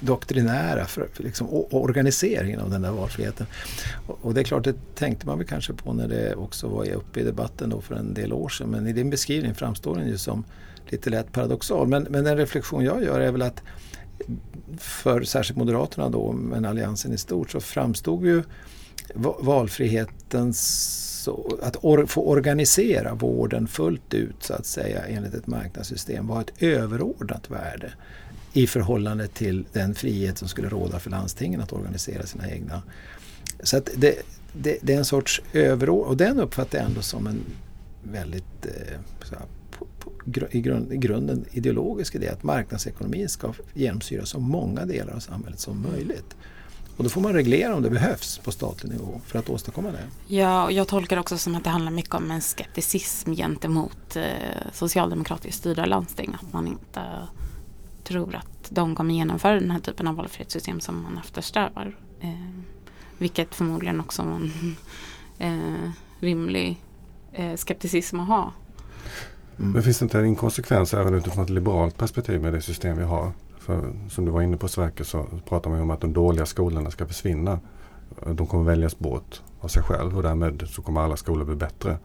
doktrinära 0.00 0.84
för, 0.84 1.08
liksom, 1.16 1.48
organiseringen 1.70 2.60
av 2.60 2.70
den 2.70 2.82
där 2.82 2.90
valfriheten. 2.90 3.46
Och, 4.06 4.18
och, 4.22 4.34
det 4.34 4.40
är 4.40 4.44
klart, 4.44 4.64
det 4.64 4.94
tänkte 4.94 5.26
man 5.26 5.38
väl 5.38 5.46
kanske 5.46 5.72
på 5.72 5.92
när 5.92 6.08
det 6.08 6.34
också 6.34 6.68
var 6.68 6.92
uppe 6.92 7.20
i 7.20 7.24
debatten 7.24 7.70
då 7.70 7.80
för 7.80 7.94
en 7.94 8.14
del 8.14 8.32
år 8.32 8.48
sedan. 8.48 8.68
Men 8.70 8.86
i 8.86 8.92
din 8.92 9.10
beskrivning 9.10 9.54
framstår 9.54 9.96
den 9.96 10.08
ju 10.08 10.18
som 10.18 10.44
lite 10.86 11.10
lätt 11.10 11.32
paradoxal. 11.32 11.88
Men, 11.88 12.02
men 12.10 12.24
den 12.24 12.36
reflektion 12.36 12.84
jag 12.84 13.04
gör 13.04 13.20
är 13.20 13.32
väl 13.32 13.42
att 13.42 13.62
för 14.78 15.22
särskilt 15.22 15.58
Moderaterna 15.58 16.08
då, 16.08 16.32
men 16.32 16.64
Alliansen 16.64 17.12
i 17.12 17.18
stort, 17.18 17.50
så 17.50 17.60
framstod 17.60 18.24
ju 18.24 18.42
valfriheten 19.40 20.54
att 21.62 21.76
or 21.80 22.06
få 22.06 22.28
organisera 22.28 23.14
vården 23.14 23.68
fullt 23.68 24.14
ut 24.14 24.36
så 24.40 24.54
att 24.54 24.66
säga 24.66 25.06
enligt 25.06 25.34
ett 25.34 25.46
marknadssystem 25.46 26.26
var 26.26 26.40
ett 26.40 26.62
överordnat 26.62 27.50
värde 27.50 27.92
i 28.58 28.66
förhållande 28.66 29.26
till 29.26 29.64
den 29.72 29.94
frihet 29.94 30.38
som 30.38 30.48
skulle 30.48 30.68
råda 30.68 30.98
för 30.98 31.10
landstingen 31.10 31.60
att 31.60 31.72
organisera 31.72 32.26
sina 32.26 32.50
egna. 32.50 32.82
Så 33.62 33.76
att 33.76 33.88
det, 33.96 34.14
det, 34.52 34.78
det 34.82 34.94
är 34.94 34.98
en 34.98 35.04
sorts 35.04 35.42
överord 35.52 36.06
och 36.06 36.16
den 36.16 36.40
uppfattar 36.40 36.78
jag 36.78 36.86
ändå 36.86 37.02
som 37.02 37.26
en 37.26 37.40
väldigt 38.02 38.66
eh, 38.66 38.98
här, 39.30 39.46
på, 39.70 39.86
på, 39.98 40.12
i, 40.50 40.60
grund, 40.60 40.92
i 40.92 40.96
grunden 40.96 41.44
ideologisk 41.52 42.14
idé 42.14 42.28
att 42.28 42.42
marknadsekonomin 42.42 43.28
ska 43.28 43.52
genomsyra 43.74 44.26
så 44.26 44.40
många 44.40 44.86
delar 44.86 45.14
av 45.14 45.20
samhället 45.20 45.60
som 45.60 45.82
möjligt. 45.92 46.36
Och 46.96 47.04
då 47.04 47.10
får 47.10 47.20
man 47.20 47.32
reglera 47.32 47.74
om 47.74 47.82
det 47.82 47.90
behövs 47.90 48.38
på 48.38 48.52
statlig 48.52 48.92
nivå 48.92 49.20
för 49.26 49.38
att 49.38 49.50
åstadkomma 49.50 49.90
det. 49.90 50.34
Ja, 50.34 50.64
och 50.64 50.72
jag 50.72 50.88
tolkar 50.88 51.16
också 51.16 51.38
som 51.38 51.54
att 51.54 51.64
det 51.64 51.70
handlar 51.70 51.92
mycket 51.92 52.14
om 52.14 52.30
en 52.30 52.40
skepticism 52.40 53.32
gentemot 53.32 54.16
eh, 54.16 54.22
socialdemokratiskt 54.72 55.58
styrda 55.58 55.86
landsting. 55.86 56.36
Att 56.42 56.52
man 56.52 56.66
inte 56.66 57.00
tror 58.08 58.34
att 58.34 58.68
de 58.70 58.94
kommer 58.94 59.14
genomföra 59.14 59.60
den 59.60 59.70
här 59.70 59.80
typen 59.80 60.06
av 60.06 60.14
valfrihetssystem 60.14 60.80
som 60.80 61.02
man 61.02 61.18
eftersträvar. 61.18 61.96
Eh, 62.20 62.30
vilket 63.18 63.54
förmodligen 63.54 64.00
också 64.00 64.22
är 64.22 64.26
en 64.26 64.76
eh, 65.38 65.90
rimlig 66.20 66.82
eh, 67.32 67.56
skepticism 67.56 68.20
att 68.20 68.28
ha. 68.28 68.52
Mm. 69.58 69.72
Men 69.72 69.82
finns 69.82 69.98
det 69.98 70.02
inte 70.02 70.18
en 70.18 70.26
inkonsekvens 70.26 70.94
även 70.94 71.14
utifrån 71.14 71.44
ett 71.44 71.50
liberalt 71.50 71.96
perspektiv 71.96 72.42
med 72.42 72.52
det 72.52 72.60
system 72.60 72.98
vi 72.98 73.04
har? 73.04 73.32
För 73.58 73.92
som 74.10 74.24
du 74.24 74.30
var 74.30 74.42
inne 74.42 74.56
på 74.56 74.68
Sverker 74.68 75.04
så 75.04 75.26
pratar 75.48 75.70
man 75.70 75.78
ju 75.78 75.82
om 75.82 75.90
att 75.90 76.00
de 76.00 76.12
dåliga 76.12 76.46
skolorna 76.46 76.90
ska 76.90 77.06
försvinna. 77.06 77.60
De 78.32 78.46
kommer 78.46 78.64
väljas 78.64 78.98
bort 78.98 79.42
av 79.60 79.68
sig 79.68 79.82
själv 79.82 80.16
och 80.16 80.22
därmed 80.22 80.64
så 80.68 80.82
kommer 80.82 81.00
alla 81.00 81.16
skolor 81.16 81.44
bli 81.44 81.56
bättre. 81.56 81.98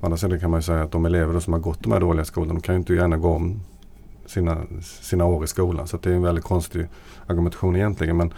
Å 0.00 0.04
andra 0.06 0.16
sidan 0.16 0.40
kan 0.40 0.50
man 0.50 0.60
ju 0.60 0.62
säga 0.62 0.82
att 0.82 0.92
de 0.92 1.06
elever 1.06 1.40
som 1.40 1.52
har 1.52 1.60
gått 1.60 1.82
de 1.82 1.92
här 1.92 2.00
dåliga 2.00 2.24
skolorna 2.24 2.54
de 2.54 2.60
kan 2.60 2.74
ju 2.74 2.78
inte 2.78 2.94
gärna 2.94 3.16
gå 3.16 3.34
om 3.34 3.60
sina, 4.26 4.62
sina 4.82 5.24
år 5.24 5.44
i 5.44 5.46
skolan. 5.46 5.88
Så 5.88 5.96
det 5.96 6.10
är 6.10 6.14
en 6.14 6.22
väldigt 6.22 6.44
konstig 6.44 6.86
argumentation 7.26 7.76
egentligen. 7.76 8.16
Men 8.16 8.32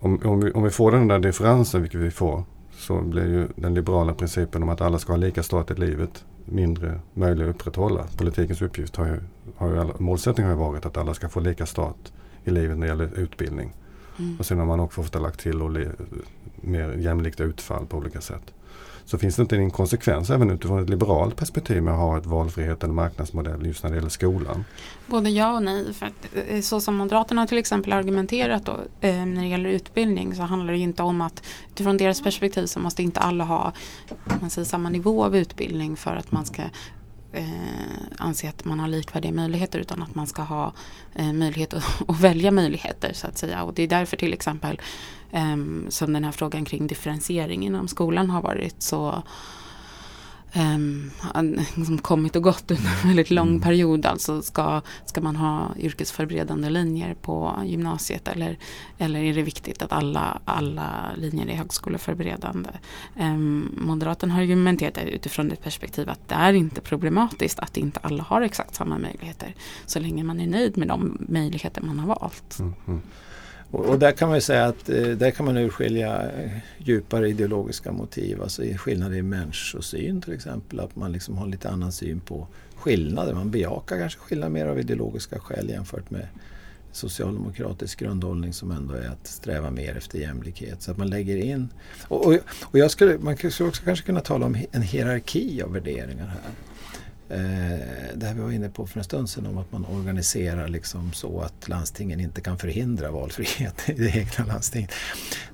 om, 0.00 0.20
om, 0.24 0.40
vi, 0.40 0.52
om 0.52 0.62
vi 0.62 0.70
får 0.70 0.92
den 0.92 1.08
där 1.08 1.18
differensen, 1.18 1.82
vilket 1.82 2.00
vi 2.00 2.10
får, 2.10 2.44
så 2.72 3.00
blir 3.00 3.26
ju 3.26 3.48
den 3.56 3.74
liberala 3.74 4.14
principen 4.14 4.62
om 4.62 4.68
att 4.68 4.80
alla 4.80 4.98
ska 4.98 5.12
ha 5.12 5.16
lika 5.16 5.42
start 5.42 5.70
i 5.70 5.74
livet 5.74 6.24
mindre 6.46 7.00
möjlig 7.14 7.44
att 7.44 7.50
upprätthålla. 7.50 8.06
Politikens 8.16 8.62
uppgift 8.62 8.96
har 8.96 9.06
ju, 9.06 9.20
har 9.56 9.68
ju 9.68 9.92
målsättningen 9.98 10.52
har 10.52 10.58
ju 10.58 10.70
varit 10.70 10.86
att 10.86 10.96
alla 10.96 11.14
ska 11.14 11.28
få 11.28 11.40
lika 11.40 11.66
start 11.66 12.12
i 12.44 12.50
livet 12.50 12.78
när 12.78 12.86
det 12.86 12.90
gäller 12.90 13.18
utbildning. 13.18 13.74
Mm. 14.18 14.36
Och 14.38 14.46
sen 14.46 14.58
har 14.58 14.66
man 14.66 14.80
också 14.80 15.00
ofta 15.00 15.18
lagt 15.18 15.40
till 15.40 15.62
och 15.62 15.70
le, 15.70 15.88
mer 16.56 16.92
jämlikt 16.92 17.40
utfall 17.40 17.86
på 17.86 17.96
olika 17.96 18.20
sätt. 18.20 18.54
Så 19.06 19.18
finns 19.18 19.36
det 19.36 19.42
inte 19.42 19.56
en 19.56 19.62
inkonsekvens 19.62 20.30
även 20.30 20.50
utifrån 20.50 20.82
ett 20.82 20.90
liberalt 20.90 21.36
perspektiv 21.36 21.82
med 21.82 21.94
att 21.94 22.00
ha 22.00 22.18
ett 22.18 22.26
valfrihet 22.26 22.84
eller 22.84 22.94
marknadsmodell 22.94 23.66
just 23.66 23.82
när 23.82 23.90
det 23.90 23.96
gäller 23.96 24.08
skolan? 24.08 24.64
Både 25.06 25.30
ja 25.30 25.54
och 25.54 25.62
nej. 25.62 25.94
För 25.94 26.06
att, 26.06 26.26
eh, 26.48 26.60
så 26.60 26.80
som 26.80 26.96
Moderaterna 26.96 27.46
till 27.46 27.58
exempel 27.58 27.92
argumenterat 27.92 28.66
då, 28.66 28.72
eh, 29.00 29.26
när 29.26 29.42
det 29.42 29.48
gäller 29.48 29.70
utbildning 29.70 30.34
så 30.34 30.42
handlar 30.42 30.72
det 30.72 30.78
inte 30.78 31.02
om 31.02 31.20
att 31.20 31.42
utifrån 31.70 31.96
deras 31.96 32.22
perspektiv 32.22 32.66
så 32.66 32.80
måste 32.80 33.02
inte 33.02 33.20
alla 33.20 33.44
ha 33.44 33.72
man 34.40 34.50
säger, 34.50 34.66
samma 34.66 34.88
nivå 34.88 35.24
av 35.24 35.36
utbildning 35.36 35.96
för 35.96 36.16
att 36.16 36.32
man 36.32 36.46
ska 36.46 36.62
Eh, 37.36 37.44
anse 38.18 38.48
att 38.48 38.64
man 38.64 38.80
har 38.80 38.88
likvärdiga 38.88 39.32
möjligheter 39.32 39.78
utan 39.78 40.02
att 40.02 40.14
man 40.14 40.26
ska 40.26 40.42
ha 40.42 40.72
eh, 41.14 41.32
möjlighet 41.32 41.74
att, 41.74 41.84
att, 42.08 42.20
välja 42.20 42.50
möjligheter 42.50 43.12
så 43.12 43.26
att 43.26 43.38
säga. 43.38 43.62
Och 43.62 43.74
det 43.74 43.82
är 43.82 43.88
därför 43.88 44.16
till 44.16 44.32
exempel 44.32 44.80
eh, 45.30 45.56
som 45.88 46.12
den 46.12 46.24
här 46.24 46.32
frågan 46.32 46.64
kring 46.64 46.86
differentiering 46.86 47.66
inom 47.66 47.88
skolan 47.88 48.30
har 48.30 48.42
varit 48.42 48.82
så 48.82 49.22
um, 50.54 51.10
liksom 51.76 51.98
kommit 51.98 52.36
och 52.36 52.42
gått 52.42 52.70
under 52.70 52.90
en 53.02 53.08
väldigt 53.08 53.30
lång 53.30 53.48
mm. 53.48 53.60
period. 53.60 54.06
Alltså 54.06 54.42
ska, 54.42 54.80
ska 55.04 55.20
man 55.20 55.36
ha 55.36 55.70
yrkesförberedande 55.78 56.70
linjer 56.70 57.14
på 57.14 57.62
gymnasiet 57.64 58.28
eller, 58.28 58.58
eller 58.98 59.20
är 59.20 59.34
det 59.34 59.42
viktigt 59.42 59.82
att 59.82 59.92
alla, 59.92 60.40
alla 60.44 61.10
linjer 61.16 61.46
är 61.46 61.54
högskoleförberedande? 61.54 62.70
Um, 63.16 63.74
Moderaterna 63.80 64.34
har 64.34 64.42
argumenterat 64.42 64.98
utifrån 64.98 65.52
ett 65.52 65.62
perspektiv 65.62 66.10
att 66.10 66.28
det 66.28 66.34
är 66.34 66.52
inte 66.52 66.80
problematiskt 66.80 67.58
att 67.58 67.76
inte 67.76 68.00
alla 68.02 68.22
har 68.22 68.40
exakt 68.40 68.74
samma 68.74 68.98
möjligheter 68.98 69.54
så 69.86 69.98
länge 69.98 70.24
man 70.24 70.40
är 70.40 70.46
nöjd 70.46 70.78
med 70.78 70.88
de 70.88 71.26
möjligheter 71.28 71.82
man 71.82 71.98
har 71.98 72.06
valt. 72.06 72.58
Mm, 72.58 72.74
mm. 72.86 73.02
Och, 73.70 73.84
och, 73.84 73.98
där 73.98 74.12
kan 74.12 74.28
man 74.28 74.36
ju 74.36 74.40
säga 74.40 74.64
att 74.64 74.88
eh, 74.88 75.02
där 75.02 75.30
kan 75.30 75.46
man 75.46 75.56
urskilja 75.56 76.22
eh, 76.22 76.50
djupare 76.78 77.28
ideologiska 77.28 77.92
motiv, 77.92 78.42
alltså 78.42 78.62
skillnader 78.62 79.16
i 79.16 79.22
människosyn 79.22 80.20
till 80.20 80.32
exempel. 80.32 80.80
Att 80.80 80.96
man 80.96 81.12
liksom 81.12 81.38
har 81.38 81.46
lite 81.46 81.70
annan 81.70 81.92
syn 81.92 82.20
på 82.20 82.46
skillnader. 82.76 83.34
Man 83.34 83.50
bejakar 83.50 83.98
kanske 83.98 84.20
skillnader 84.20 84.52
mer 84.52 84.66
av 84.66 84.80
ideologiska 84.80 85.38
skäl 85.38 85.68
jämfört 85.68 86.10
med 86.10 86.28
socialdemokratisk 86.92 88.00
grundhållning 88.00 88.52
som 88.52 88.70
ändå 88.70 88.94
är 88.94 89.08
att 89.08 89.26
sträva 89.26 89.70
mer 89.70 89.96
efter 89.96 90.18
jämlikhet. 90.18 90.82
Så 90.82 90.90
att 90.90 90.96
man 90.96 91.10
lägger 91.10 91.36
in... 91.36 91.68
Och, 92.08 92.26
och, 92.26 92.38
och 92.62 92.78
jag 92.78 92.90
skulle, 92.90 93.18
man 93.18 93.36
skulle 93.36 93.68
också 93.68 93.82
kanske 93.84 94.06
kunna 94.06 94.20
tala 94.20 94.46
om 94.46 94.56
en 94.72 94.82
hierarki 94.82 95.62
av 95.62 95.72
värderingar 95.72 96.26
här. 96.26 96.40
Eh, 97.28 97.38
det 98.14 98.26
här 98.26 98.34
vi 98.34 98.40
var 98.40 98.50
inne 98.50 98.68
på 98.68 98.86
för 98.86 98.98
en 98.98 99.04
stund 99.04 99.30
sedan 99.30 99.46
om 99.46 99.58
att 99.58 99.72
man 99.72 99.84
organiserar 99.84 100.68
liksom 100.68 101.12
så 101.12 101.40
att 101.40 101.68
landstingen 101.68 102.20
inte 102.20 102.40
kan 102.40 102.58
förhindra 102.58 103.10
valfrihet 103.10 103.82
i 103.88 103.92
det 103.92 104.16
egna 104.16 104.44
landstinget. 104.46 104.90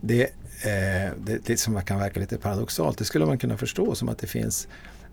Det, 0.00 0.22
eh, 0.22 1.12
det, 1.18 1.46
det 1.46 1.56
som 1.56 1.82
kan 1.82 1.98
verka 1.98 2.20
lite 2.20 2.38
paradoxalt, 2.38 2.98
det 2.98 3.04
skulle 3.04 3.26
man 3.26 3.38
kunna 3.38 3.56
förstå 3.56 3.94
som 3.94 4.08
att 4.08 4.18
det 4.18 4.26
finns 4.26 4.68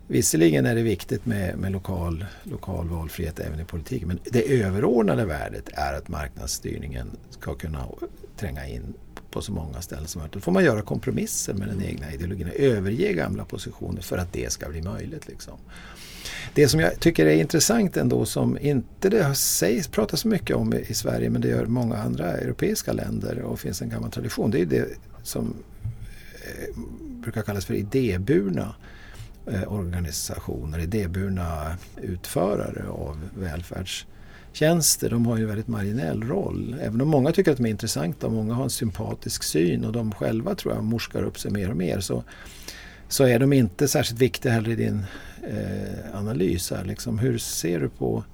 Visserligen 0.06 0.66
är 0.66 0.74
det 0.74 0.82
viktigt 0.82 1.26
med, 1.26 1.58
med 1.58 1.72
lokal, 1.72 2.26
lokal 2.42 2.88
valfrihet 2.88 3.40
även 3.40 3.60
i 3.60 3.64
politiken 3.64 4.08
men 4.08 4.18
det 4.24 4.62
överordnade 4.62 5.24
värdet 5.24 5.68
är 5.72 5.94
att 5.94 6.08
marknadsstyrningen 6.08 7.10
ska 7.30 7.54
kunna 7.54 7.86
tränga 8.36 8.66
in 8.66 8.94
på 9.30 9.42
så 9.42 9.52
många 9.52 9.80
ställen 9.80 10.06
som 10.06 10.18
möjligt. 10.18 10.32
Då 10.32 10.40
får 10.40 10.52
man 10.52 10.64
göra 10.64 10.82
kompromisser 10.82 11.54
med 11.54 11.68
den 11.68 11.82
egna 11.82 12.12
ideologin 12.12 12.48
och 12.48 12.54
överge 12.54 13.12
gamla 13.12 13.44
positioner 13.44 14.02
för 14.02 14.18
att 14.18 14.32
det 14.32 14.52
ska 14.52 14.68
bli 14.68 14.82
möjligt. 14.82 15.28
Liksom. 15.28 15.58
Det 16.54 16.68
som 16.68 16.80
jag 16.80 17.00
tycker 17.00 17.26
är 17.26 17.34
intressant 17.34 17.96
ändå 17.96 18.24
som 18.24 18.58
inte 18.58 19.08
det 19.08 19.34
sägs, 19.34 19.88
pratas 19.88 20.20
så 20.20 20.28
mycket 20.28 20.56
om 20.56 20.74
i 20.74 20.94
Sverige 20.94 21.30
men 21.30 21.40
det 21.40 21.48
gör 21.48 21.66
många 21.66 21.96
andra 21.96 22.26
europeiska 22.26 22.92
länder 22.92 23.42
och 23.42 23.60
finns 23.60 23.82
en 23.82 23.88
gammal 23.88 24.10
tradition. 24.10 24.50
Det 24.50 24.60
är 24.60 24.66
det 24.66 24.86
som 25.22 25.54
eh, 26.34 26.76
brukar 27.20 27.42
kallas 27.42 27.64
för 27.64 27.74
idéburna 27.74 28.74
eh, 29.46 29.72
organisationer, 29.72 30.78
idéburna 30.78 31.76
utförare 32.02 32.88
av 32.88 33.20
välfärdstjänster. 33.38 35.10
De 35.10 35.26
har 35.26 35.36
ju 35.36 35.42
en 35.42 35.48
väldigt 35.48 35.68
marginell 35.68 36.22
roll. 36.22 36.76
Även 36.80 37.00
om 37.00 37.08
många 37.08 37.32
tycker 37.32 37.50
att 37.50 37.56
de 37.56 37.66
är 37.66 37.70
intressanta 37.70 38.26
och 38.26 38.32
många 38.32 38.54
har 38.54 38.64
en 38.64 38.70
sympatisk 38.70 39.42
syn 39.42 39.84
och 39.84 39.92
de 39.92 40.12
själva 40.12 40.54
tror 40.54 40.74
jag 40.74 40.84
morskar 40.84 41.22
upp 41.22 41.38
sig 41.38 41.50
mer 41.50 41.70
och 41.70 41.76
mer 41.76 42.00
så, 42.00 42.24
så 43.08 43.24
är 43.24 43.38
de 43.38 43.52
inte 43.52 43.88
särskilt 43.88 44.20
viktiga 44.20 44.52
heller 44.52 44.70
i 44.70 44.76
din 44.76 45.04
eh, 45.48 46.18
analys. 46.18 46.70
Här, 46.70 46.84
liksom. 46.84 47.18
Hur 47.18 47.38
ser 47.38 47.80
du 47.80 47.88
på, 47.88 48.24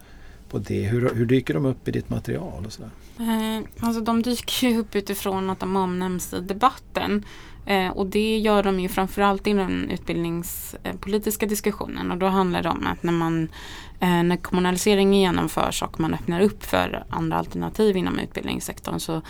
på 0.49 0.59
det? 0.59 0.83
Hur, 0.83 1.15
hur 1.15 1.27
dyker 1.27 1.55
de 1.55 1.67
upp 1.67 1.89
i 1.89 1.91
ditt 1.91 2.11
material? 2.11 2.67
Och 2.67 2.73
sådär? 2.73 2.91
Eh, 3.19 3.65
alltså 3.81 4.01
de 4.01 4.23
dyker 4.23 4.69
ju 4.69 4.79
upp 4.79 4.97
utifrån 4.97 5.51
att 5.51 5.61
de 5.61 5.77
omnämns 5.77 6.35
i 6.35 6.41
debatten. 6.41 7.25
Eh, 7.67 7.89
och 7.89 8.07
det 8.07 8.39
gör 8.39 8.63
de 8.63 8.81
ju 8.81 8.89
framförallt 8.89 9.47
i 9.47 9.53
den 9.53 9.91
utbildningspolitiska 9.91 11.47
diskussionen 11.47 12.11
och 12.11 12.19
då 12.19 12.27
handlar 12.27 12.63
det 12.63 12.69
om 12.69 12.87
att 12.87 13.03
när 13.03 13.13
man 13.13 13.49
eh, 14.01 14.23
när 14.23 14.37
kommunaliseringen 14.37 15.21
genomförs 15.21 15.83
och 15.83 16.01
man 16.01 16.15
öppnar 16.15 16.41
upp 16.41 16.65
för 16.65 17.05
andra 17.11 17.37
alternativ 17.37 17.97
inom 17.97 18.19
utbildningssektorn 18.19 19.01
så 19.01 19.23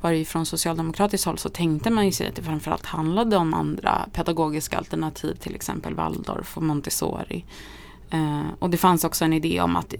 var 0.00 0.10
det 0.10 0.16
ju 0.16 0.24
från 0.24 0.46
socialdemokratiskt 0.46 1.26
håll 1.26 1.38
så 1.38 1.48
tänkte 1.48 1.90
man 1.90 2.06
ju 2.06 2.12
sig 2.12 2.28
att 2.28 2.34
det 2.34 2.42
framförallt 2.42 2.86
handlade 2.86 3.36
om 3.36 3.54
andra 3.54 4.06
pedagogiska 4.12 4.78
alternativ 4.78 5.34
till 5.34 5.54
exempel 5.54 5.94
Waldorf 5.94 6.56
och 6.56 6.62
Montessori. 6.62 7.44
Eh, 8.10 8.46
och 8.58 8.70
det 8.70 8.76
fanns 8.76 9.04
också 9.04 9.24
en 9.24 9.32
idé 9.32 9.60
om 9.60 9.76
att 9.76 9.94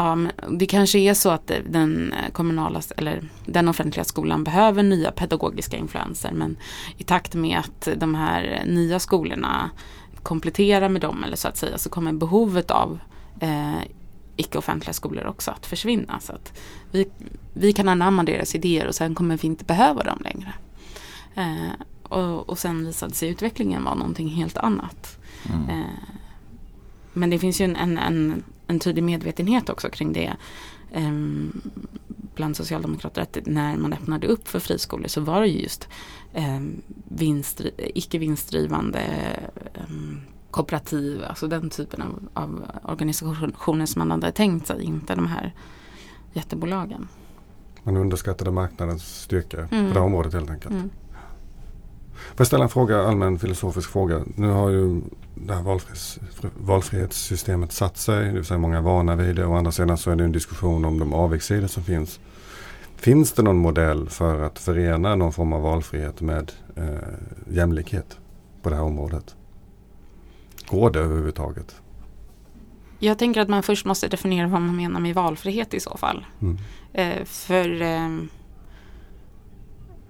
Ja, 0.00 0.18
det 0.50 0.66
kanske 0.66 0.98
är 0.98 1.14
så 1.14 1.30
att 1.30 1.50
den 1.68 2.14
kommunala 2.32 2.82
eller 2.96 3.22
den 3.46 3.68
offentliga 3.68 4.04
skolan 4.04 4.44
behöver 4.44 4.82
nya 4.82 5.10
pedagogiska 5.10 5.76
influenser 5.76 6.32
men 6.32 6.56
i 6.96 7.02
takt 7.02 7.34
med 7.34 7.58
att 7.58 7.88
de 7.96 8.14
här 8.14 8.62
nya 8.66 8.98
skolorna 8.98 9.70
kompletterar 10.22 10.88
med 10.88 11.02
dem 11.02 11.24
eller 11.24 11.36
så 11.36 11.48
att 11.48 11.56
säga 11.56 11.78
så 11.78 11.90
kommer 11.90 12.12
behovet 12.12 12.70
av 12.70 12.98
eh, 13.40 13.80
icke-offentliga 14.36 14.92
skolor 14.92 15.26
också 15.26 15.50
att 15.50 15.66
försvinna. 15.66 16.20
Så 16.20 16.32
att 16.32 16.58
vi, 16.90 17.10
vi 17.54 17.72
kan 17.72 17.88
anamma 17.88 18.22
deras 18.22 18.54
idéer 18.54 18.86
och 18.86 18.94
sen 18.94 19.14
kommer 19.14 19.36
vi 19.36 19.46
inte 19.46 19.64
behöva 19.64 20.02
dem 20.02 20.18
längre. 20.24 20.52
Eh, 21.34 21.72
och, 22.02 22.48
och 22.48 22.58
sen 22.58 22.86
visade 22.86 23.14
sig 23.14 23.28
utvecklingen 23.28 23.84
vara 23.84 23.94
någonting 23.94 24.28
helt 24.28 24.56
annat. 24.56 25.18
Mm. 25.48 25.68
Eh, 25.68 25.86
men 27.12 27.30
det 27.30 27.38
finns 27.38 27.60
ju 27.60 27.64
en, 27.64 27.76
en, 27.76 27.98
en, 27.98 28.42
en, 28.70 28.78
tydlig 28.78 29.04
medvetenhet 29.04 29.68
också 29.68 29.90
kring 29.90 30.12
det 30.12 30.36
eh, 30.90 31.12
bland 32.34 32.56
socialdemokrater 32.56 33.22
att 33.22 33.38
när 33.46 33.76
man 33.76 33.92
öppnade 33.92 34.26
upp 34.26 34.48
för 34.48 34.58
friskolor 34.60 35.08
så 35.08 35.20
var 35.20 35.40
det 35.40 35.46
just 35.46 35.88
eh, 36.32 36.60
vinst, 37.08 37.60
icke 37.76 38.18
vinstdrivande 38.18 39.00
eh, 39.74 39.82
kooperativ, 40.50 41.24
alltså 41.24 41.48
den 41.48 41.70
typen 41.70 42.02
av, 42.02 42.28
av, 42.32 42.64
organisationer 42.82 43.86
som 43.86 43.98
man 43.98 44.10
hade 44.10 44.32
tänkt 44.32 44.66
sig, 44.66 44.82
inte 44.82 45.14
de 45.14 45.26
här 45.26 45.54
jättebolagen. 46.32 47.08
Man 47.82 47.96
underskattade 47.96 48.50
marknadens 48.50 49.22
styrka 49.22 49.56
mm. 49.56 49.68
på 49.68 49.76
det 49.76 50.00
här 50.00 50.06
området 50.06 50.32
helt 50.32 50.50
enkelt. 50.50 50.74
Mm. 50.74 50.90
Får 52.28 52.36
jag 52.36 52.46
ställa 52.46 52.64
en 52.64 52.70
fråga, 52.70 53.02
allmän 53.02 53.38
filosofisk 53.38 53.90
fråga. 53.90 54.22
Nu 54.34 54.48
har 54.48 54.70
ju 54.70 55.00
det 55.34 55.54
här 55.54 55.62
valfrihets, 55.62 56.18
valfrihetssystemet 56.58 57.72
satt 57.72 57.96
sig, 57.96 58.24
det 58.24 58.32
vill 58.32 58.44
säga 58.44 58.58
många 58.58 58.78
är 58.78 58.82
vana 58.82 59.16
vid 59.16 59.36
det. 59.36 59.46
Å 59.46 59.54
andra 59.54 59.72
sidan 59.72 59.98
så 59.98 60.10
är 60.10 60.16
det 60.16 60.24
en 60.24 60.32
diskussion 60.32 60.84
om 60.84 60.98
de 60.98 61.12
avigsidor 61.12 61.66
som 61.66 61.82
finns. 61.82 62.20
Finns 62.96 63.32
det 63.32 63.42
någon 63.42 63.56
modell 63.56 64.08
för 64.08 64.42
att 64.42 64.58
förena 64.58 65.16
någon 65.16 65.32
form 65.32 65.52
av 65.52 65.62
valfrihet 65.62 66.20
med 66.20 66.52
eh, 66.76 67.54
jämlikhet 67.56 68.18
på 68.62 68.70
det 68.70 68.76
här 68.76 68.82
området? 68.82 69.34
Går 70.66 70.90
det 70.90 70.98
överhuvudtaget? 70.98 71.74
Jag 72.98 73.18
tänker 73.18 73.40
att 73.40 73.48
man 73.48 73.62
först 73.62 73.86
måste 73.86 74.08
definiera 74.08 74.48
vad 74.48 74.62
man 74.62 74.76
menar 74.76 75.00
med 75.00 75.14
valfrihet 75.14 75.74
i 75.74 75.80
så 75.80 75.96
fall. 75.96 76.24
Mm. 76.40 76.58
Eh, 76.92 77.24
för 77.24 77.82
eh, 77.82 78.08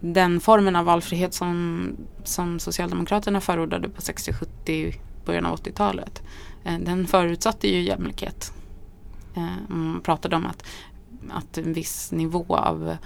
den 0.00 0.40
formen 0.40 0.76
av 0.76 0.84
valfrihet 0.84 1.34
som, 1.34 1.88
som 2.24 2.58
Socialdemokraterna 2.58 3.40
förordade 3.40 3.88
på 3.88 4.02
60, 4.02 4.32
70, 4.32 5.00
början 5.24 5.46
av 5.46 5.56
80-talet. 5.56 6.22
Eh, 6.64 6.78
den 6.78 7.06
förutsatte 7.06 7.68
ju 7.68 7.82
jämlikhet. 7.82 8.52
Eh, 9.36 9.68
man 9.68 10.00
pratade 10.00 10.36
om 10.36 10.46
att, 10.46 10.64
att 11.30 11.58
en 11.58 11.72
viss 11.72 12.12
nivå 12.12 12.56
av 12.56 12.96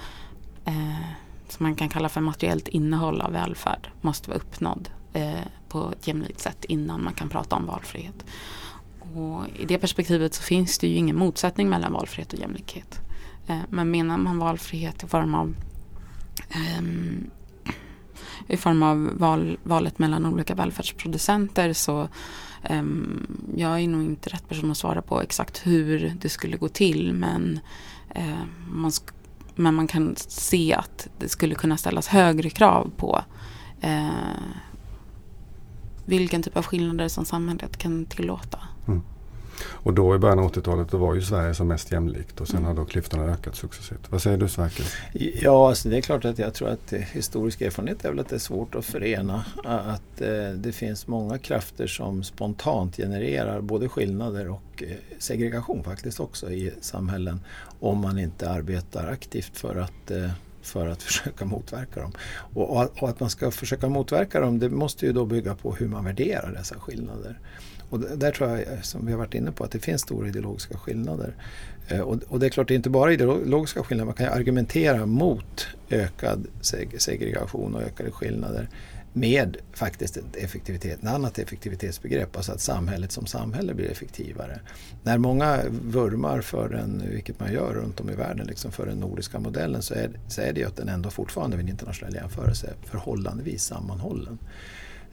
eh, 0.64 1.06
som 1.48 1.64
man 1.64 1.74
kan 1.74 1.88
kalla 1.88 2.08
för 2.08 2.20
materiellt 2.20 2.68
innehåll 2.68 3.20
av 3.20 3.32
välfärd 3.32 3.90
måste 4.00 4.30
vara 4.30 4.38
uppnådd 4.38 4.88
eh, 5.12 5.46
på 5.68 5.92
ett 5.92 6.06
jämlikt 6.06 6.40
sätt 6.40 6.64
innan 6.64 7.04
man 7.04 7.14
kan 7.14 7.28
prata 7.28 7.56
om 7.56 7.66
valfrihet. 7.66 8.24
Och 9.14 9.42
I 9.58 9.64
det 9.64 9.78
perspektivet 9.78 10.34
så 10.34 10.42
finns 10.42 10.78
det 10.78 10.88
ju 10.88 10.94
ingen 10.94 11.16
motsättning 11.16 11.68
mellan 11.68 11.92
valfrihet 11.92 12.32
och 12.32 12.38
jämlikhet. 12.38 13.00
Eh, 13.46 13.58
men 13.70 13.90
menar 13.90 14.18
man 14.18 14.38
valfrihet 14.38 15.04
i 15.04 15.06
form 15.06 15.34
av 15.34 15.54
Ehm, 16.50 17.30
i 18.46 18.56
form 18.56 18.82
av 18.82 19.18
val, 19.18 19.58
valet 19.62 19.98
mellan 19.98 20.26
olika 20.26 20.54
välfärdsproducenter 20.54 21.72
så 21.72 22.08
um, 22.70 23.26
jag 23.56 23.80
är 23.80 23.88
nog 23.88 24.02
inte 24.02 24.30
rätt 24.30 24.48
person 24.48 24.70
att 24.70 24.76
svara 24.76 25.02
på 25.02 25.22
exakt 25.22 25.66
hur 25.66 26.14
det 26.20 26.28
skulle 26.28 26.56
gå 26.56 26.68
till 26.68 27.12
men, 27.12 27.60
uh, 28.16 28.44
man, 28.68 28.92
men 29.54 29.74
man 29.74 29.86
kan 29.86 30.14
se 30.16 30.74
att 30.74 31.08
det 31.18 31.28
skulle 31.28 31.54
kunna 31.54 31.76
ställas 31.76 32.06
högre 32.06 32.50
krav 32.50 32.90
på 32.96 33.24
uh, 33.84 34.10
vilken 36.04 36.42
typ 36.42 36.56
av 36.56 36.64
skillnader 36.64 37.08
som 37.08 37.24
samhället 37.24 37.76
kan 37.76 38.06
tillåta. 38.06 38.58
Mm. 38.86 39.02
Och 39.62 39.94
då 39.94 40.14
i 40.14 40.18
början 40.18 40.38
av 40.38 40.52
80-talet 40.52 40.90
då 40.90 40.96
var 40.96 41.14
ju 41.14 41.22
Sverige 41.22 41.54
som 41.54 41.68
mest 41.68 41.92
jämlikt 41.92 42.40
och 42.40 42.48
sen 42.48 42.56
mm. 42.56 42.68
har 42.68 42.74
då 42.74 42.84
klyftorna 42.84 43.24
ökat 43.24 43.56
successivt. 43.56 44.10
Vad 44.10 44.22
säger 44.22 44.36
du 44.36 44.48
Sverker? 44.48 44.86
Ja, 45.42 45.68
alltså 45.68 45.88
det 45.88 45.96
är 45.96 46.00
klart 46.00 46.24
att 46.24 46.38
jag 46.38 46.54
tror 46.54 46.68
att 46.68 46.92
historisk 46.92 47.60
erfarenhet 47.60 48.04
är 48.04 48.08
väl 48.08 48.18
att 48.18 48.28
det 48.28 48.36
är 48.36 48.40
svårt 48.40 48.74
att 48.74 48.84
förena. 48.84 49.44
Att 49.64 50.20
eh, 50.20 50.50
det 50.56 50.72
finns 50.72 51.06
många 51.06 51.38
krafter 51.38 51.86
som 51.86 52.24
spontant 52.24 52.96
genererar 52.96 53.60
både 53.60 53.88
skillnader 53.88 54.50
och 54.50 54.82
eh, 54.82 54.96
segregation 55.18 55.84
faktiskt 55.84 56.20
också 56.20 56.50
i 56.50 56.72
samhällen 56.80 57.40
om 57.80 57.98
man 57.98 58.18
inte 58.18 58.50
arbetar 58.50 59.06
aktivt 59.06 59.56
för 59.56 59.76
att 59.76 60.10
eh, 60.10 60.30
för 60.62 60.86
att 60.86 61.02
försöka 61.02 61.44
motverka 61.44 62.00
dem. 62.00 62.12
Och, 62.54 63.02
och, 63.02 63.08
att 63.08 63.20
man 63.20 63.30
ska 63.30 63.50
försöka 63.50 63.88
motverka 63.88 64.40
dem 64.40 64.58
det 64.58 64.68
måste 64.68 65.06
ju 65.06 65.12
då 65.12 65.24
bygga 65.24 65.54
på 65.54 65.74
hur 65.74 65.88
man 65.88 66.04
värderar 66.04 66.52
dessa 66.52 66.74
skillnader. 66.74 67.38
Och 67.94 68.00
där 68.00 68.30
tror 68.30 68.50
jag, 68.50 68.84
som 68.84 69.06
vi 69.06 69.12
har 69.12 69.18
varit 69.18 69.34
inne 69.34 69.52
på, 69.52 69.64
att 69.64 69.70
det 69.70 69.78
finns 69.78 70.00
stora 70.00 70.28
ideologiska 70.28 70.78
skillnader. 70.78 71.34
Eh, 71.88 72.00
och, 72.00 72.40
det 72.40 72.46
är 72.46 72.50
klart, 72.50 72.68
det 72.68 72.74
är 72.74 72.76
inte 72.76 72.90
bara 72.90 73.12
ideologiska 73.12 73.82
skillnader. 73.82 74.06
Man 74.06 74.14
kan 74.14 74.28
argumentera 74.28 75.06
mot 75.06 75.66
ökad 75.90 76.46
segregation 76.98 77.74
och 77.74 77.82
ökade 77.82 78.10
skillnader 78.10 78.68
med 79.12 79.56
faktiskt 79.72 80.16
ett 80.16 80.36
effektivitet, 80.36 80.98
ett 81.02 81.08
annat 81.08 81.38
effektivitetsbegrepp, 81.38 82.36
alltså 82.36 82.52
att 82.52 82.60
samhället 82.60 83.12
som 83.12 83.26
samhälle 83.26 83.74
blir 83.74 83.90
effektivare. 83.90 84.60
När 85.02 85.18
många 85.18 85.60
vurmar 85.70 86.40
för 86.40 86.68
den, 86.68 87.02
vilket 87.10 87.40
man 87.40 87.52
gör 87.52 87.74
runt 87.74 88.00
om 88.00 88.10
i 88.10 88.14
världen, 88.14 88.46
liksom 88.46 88.72
för 88.72 88.86
den 88.86 88.98
nordiska 88.98 89.38
modellen 89.38 89.82
så 89.82 89.94
är, 89.94 90.10
så 90.28 90.40
är 90.40 90.52
det 90.52 90.60
ju 90.60 90.66
att 90.66 90.76
den 90.76 90.88
ändå 90.88 91.10
fortfarande 91.10 91.56
vid 91.56 91.64
en 91.64 91.70
internationell 91.70 92.14
jämförelse 92.14 92.66
är 92.66 92.88
förhållandevis 92.88 93.64
sammanhållen 93.64 94.38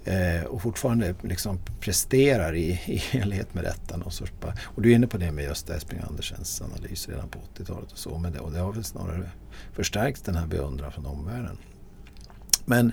eh, 0.06 0.44
och 0.44 0.62
fortfarande 0.62 1.16
liksom 1.22 1.60
presterar 1.80 2.56
i, 2.56 2.68
i 2.72 3.02
enlighet 3.12 3.54
med 3.54 3.64
detta. 3.64 3.98
Någon 3.98 4.12
sorts, 4.12 4.32
och 4.64 4.82
du 4.82 4.92
är 4.92 4.96
inne 4.96 5.08
på 5.08 5.18
det 5.18 5.32
med 5.32 5.44
Gösta 5.44 5.76
Esping 5.76 6.00
Andersens 6.10 6.62
analys 6.62 7.10
redan 7.10 7.30
på 7.30 7.40
80-talet 7.58 7.92
och 7.92 7.98
så. 7.98 8.18
Men 8.18 8.32
det, 8.32 8.40
och 8.40 8.52
det 8.52 8.60
har 8.60 8.74
väl 8.74 8.84
snarare 8.84 9.30
förstärkt 9.74 10.26
den 10.26 10.36
här 10.36 10.48
beundran 10.48 10.92
från 10.92 11.06
omvärlden. 11.06 11.58
Men, 12.66 12.92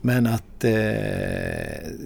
men 0.00 0.26
att 0.26 0.64
eh, 0.64 0.72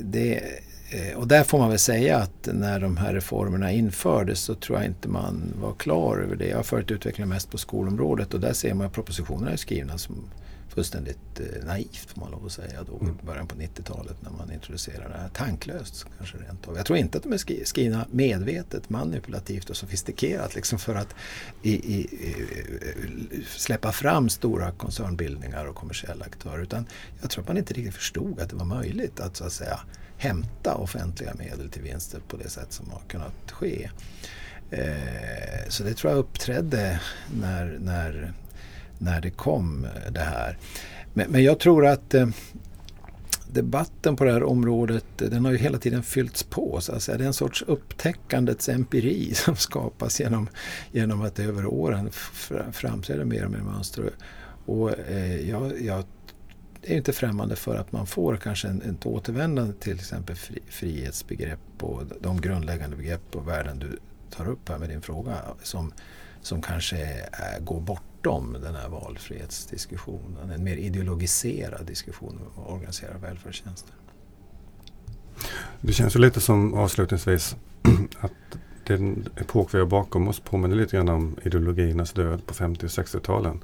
det 0.02 0.42
eh, 0.90 1.16
och 1.16 1.28
där 1.28 1.44
får 1.44 1.58
man 1.58 1.68
väl 1.68 1.78
säga 1.78 2.18
att 2.18 2.48
när 2.52 2.80
de 2.80 2.96
här 2.96 3.14
reformerna 3.14 3.72
infördes 3.72 4.40
så 4.40 4.54
tror 4.54 4.78
jag 4.78 4.86
inte 4.86 5.08
man 5.08 5.54
var 5.60 5.72
klar 5.72 6.18
över 6.18 6.36
det. 6.36 6.46
Jag 6.46 6.56
har 6.56 6.62
följt 6.62 6.90
utvecklingen 6.90 7.28
mest 7.28 7.50
på 7.50 7.58
skolområdet 7.58 8.34
och 8.34 8.40
där 8.40 8.52
ser 8.52 8.74
man 8.74 8.86
att 8.86 8.92
propositionerna 8.92 9.50
är 9.50 9.56
skrivna 9.56 9.98
som 9.98 10.14
fullständigt 10.68 11.40
eh, 11.40 11.66
naivt 11.66 12.10
får 12.10 12.20
man 12.20 12.30
lov 12.30 12.46
att 12.46 12.52
säga 12.52 12.82
då 12.82 12.92
i 12.92 13.04
mm. 13.04 13.18
början 13.22 13.46
på 13.46 13.54
90-talet 13.54 14.16
när 14.22 14.30
man 14.30 14.52
introducerade 14.52 15.08
det 15.08 15.18
här. 15.18 15.28
Tanklöst 15.28 16.06
kanske 16.16 16.36
rent 16.38 16.68
av. 16.68 16.76
Jag 16.76 16.86
tror 16.86 16.98
inte 16.98 17.18
att 17.18 17.24
de 17.24 17.32
är 17.32 17.64
skrivna 17.64 18.06
medvetet, 18.10 18.90
manipulativt 18.90 19.70
och 19.70 19.76
sofistikerat 19.76 20.54
liksom 20.54 20.78
för 20.78 20.94
att 20.94 21.14
i, 21.62 21.72
i, 21.72 22.00
i, 22.00 23.44
släppa 23.56 23.92
fram 23.92 24.28
stora 24.28 24.70
koncernbildningar 24.70 25.64
och 25.64 25.74
kommersiella 25.74 26.24
aktörer. 26.24 26.62
Utan 26.62 26.86
jag 27.20 27.30
tror 27.30 27.42
att 27.42 27.48
man 27.48 27.56
inte 27.56 27.74
riktigt 27.74 27.94
förstod 27.94 28.40
att 28.40 28.50
det 28.50 28.56
var 28.56 28.64
möjligt 28.64 29.20
att 29.20 29.36
så 29.36 29.44
att 29.44 29.52
säga 29.52 29.80
hämta 30.16 30.74
offentliga 30.74 31.34
medel 31.34 31.70
till 31.70 31.82
vinster 31.82 32.20
på 32.28 32.36
det 32.36 32.50
sätt 32.50 32.72
som 32.72 32.90
har 32.90 33.00
kunnat 33.08 33.52
ske. 33.52 33.90
Eh, 34.70 35.68
så 35.68 35.82
det 35.82 35.94
tror 35.94 36.12
jag 36.12 36.18
uppträdde 36.18 37.00
när, 37.40 37.78
när 37.80 38.32
när 38.98 39.20
det 39.20 39.30
kom 39.30 39.84
eh, 39.84 40.12
det 40.12 40.20
här. 40.20 40.58
Men, 41.14 41.30
men 41.30 41.42
jag 41.42 41.58
tror 41.58 41.86
att 41.86 42.14
eh, 42.14 42.28
debatten 43.52 44.16
på 44.16 44.24
det 44.24 44.32
här 44.32 44.42
området 44.42 45.22
eh, 45.22 45.28
den 45.28 45.44
har 45.44 45.52
ju 45.52 45.58
hela 45.58 45.78
tiden 45.78 46.02
fyllts 46.02 46.42
på. 46.42 46.80
Så 46.80 46.92
att 46.92 47.02
säga. 47.02 47.18
Det 47.18 47.24
är 47.24 47.26
en 47.26 47.32
sorts 47.32 47.62
upptäckandets 47.62 48.68
empiri 48.68 49.30
som 49.34 49.56
skapas 49.56 50.20
genom, 50.20 50.48
genom 50.92 51.22
att 51.22 51.34
det 51.34 51.44
över 51.44 51.66
åren 51.66 52.10
framträder 52.72 53.24
mer 53.24 53.44
och 53.44 53.50
mer 53.50 53.58
mönster. 53.58 54.10
Och, 54.66 54.98
eh, 54.98 55.50
jag, 55.50 55.82
jag 55.82 56.04
är 56.82 56.96
inte 56.96 57.12
främmande 57.12 57.56
för 57.56 57.76
att 57.76 57.92
man 57.92 58.06
får 58.06 58.36
kanske 58.36 58.68
en, 58.68 58.82
ett 58.82 59.06
återvändande 59.06 59.72
till 59.72 59.94
exempel 59.94 60.36
fri, 60.36 60.58
frihetsbegrepp 60.68 61.60
och 61.80 62.02
de 62.20 62.40
grundläggande 62.40 62.96
begrepp 62.96 63.36
och 63.36 63.48
värden 63.48 63.78
du 63.78 63.98
tar 64.30 64.48
upp 64.48 64.68
här 64.68 64.78
med 64.78 64.88
din 64.88 65.02
fråga 65.02 65.36
som, 65.62 65.92
som 66.42 66.62
kanske 66.62 66.96
är, 66.96 67.60
går 67.60 67.80
bortom 68.28 68.56
den 68.62 68.74
här 68.74 68.88
valfrihetsdiskussionen. 68.88 70.50
En 70.50 70.64
mer 70.64 70.76
ideologiserad 70.76 71.86
diskussion 71.86 72.38
om 72.56 72.62
att 72.62 72.70
organisera 72.70 73.18
välfärdstjänster. 73.18 73.94
Det 75.80 75.92
känns 75.92 76.16
ju 76.16 76.20
lite 76.20 76.40
som 76.40 76.74
avslutningsvis 76.74 77.56
att 78.20 78.32
den 78.86 79.28
epok 79.36 79.74
vi 79.74 79.78
har 79.78 79.86
bakom 79.86 80.28
oss 80.28 80.40
påminner 80.40 80.76
lite 80.76 80.96
grann 80.96 81.08
om 81.08 81.36
ideologiernas 81.42 82.12
död 82.12 82.46
på 82.46 82.54
50 82.54 82.86
och 82.86 82.90
60-talen. 82.90 83.60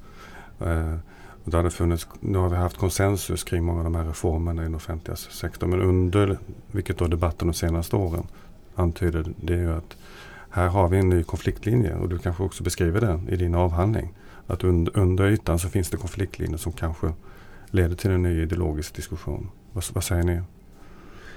Eh, 0.59 0.95
och 1.43 1.51
det 1.51 1.57
hade 1.57 1.71
funnits, 1.71 2.07
nu 2.19 2.37
har 2.37 2.49
vi 2.49 2.55
haft 2.55 2.77
konsensus 2.77 3.43
kring 3.43 3.63
många 3.63 3.77
av 3.77 3.83
de 3.83 3.95
här 3.95 4.05
reformerna 4.05 4.61
i 4.61 4.65
den 4.65 4.75
offentliga 4.75 5.15
sektorn. 5.15 5.69
Men 5.69 5.81
under, 5.81 6.37
vilket 6.71 6.97
då 6.97 7.07
debatten 7.07 7.47
de 7.47 7.53
senaste 7.53 7.95
åren 7.95 8.27
antyder, 8.75 9.33
det 9.41 9.53
är 9.53 9.57
ju 9.57 9.73
att 9.73 9.97
här 10.55 10.67
har 10.67 10.89
vi 10.89 10.97
en 10.97 11.09
ny 11.09 11.23
konfliktlinje 11.23 11.95
och 11.95 12.09
du 12.09 12.17
kanske 12.17 12.43
också 12.43 12.63
beskriver 12.63 13.01
den 13.01 13.29
i 13.29 13.35
din 13.35 13.55
avhandling. 13.55 14.13
Att 14.47 14.63
under, 14.63 14.97
under 14.97 15.27
ytan 15.27 15.59
så 15.59 15.69
finns 15.69 15.89
det 15.89 15.97
konfliktlinjer 15.97 16.57
som 16.57 16.71
kanske 16.71 17.13
leder 17.71 17.95
till 17.95 18.11
en 18.11 18.23
ny 18.23 18.41
ideologisk 18.41 18.95
diskussion. 18.95 19.49
Vad, 19.71 19.83
vad 19.93 20.03
säger 20.03 20.23
ni? 20.23 20.41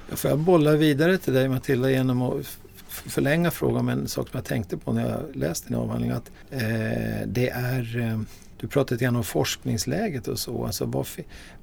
Jag 0.08 0.18
får 0.18 0.30
jag 0.30 0.38
bolla 0.38 0.76
vidare 0.76 1.18
till 1.18 1.34
dig 1.34 1.48
Matilda 1.48 1.90
genom 1.90 2.22
att 2.22 2.58
förlänga 2.88 3.50
frågan 3.50 3.84
med 3.84 3.98
en 3.98 4.08
sak 4.08 4.28
som 4.28 4.38
jag 4.38 4.44
tänkte 4.44 4.76
på 4.76 4.92
när 4.92 5.08
jag 5.08 5.36
läste 5.36 5.68
din 5.68 5.76
avhandling. 5.76 6.10
Att, 6.10 6.30
eh, 6.50 7.26
det 7.26 7.50
är, 7.50 7.98
eh, 7.98 8.20
du 8.60 8.68
pratade 8.68 8.94
lite 8.94 9.04
grann 9.04 9.16
om 9.16 9.24
forskningsläget 9.24 10.28
och 10.28 10.38
så. 10.38 10.64
Alltså, 10.64 10.84
vad, 10.84 11.06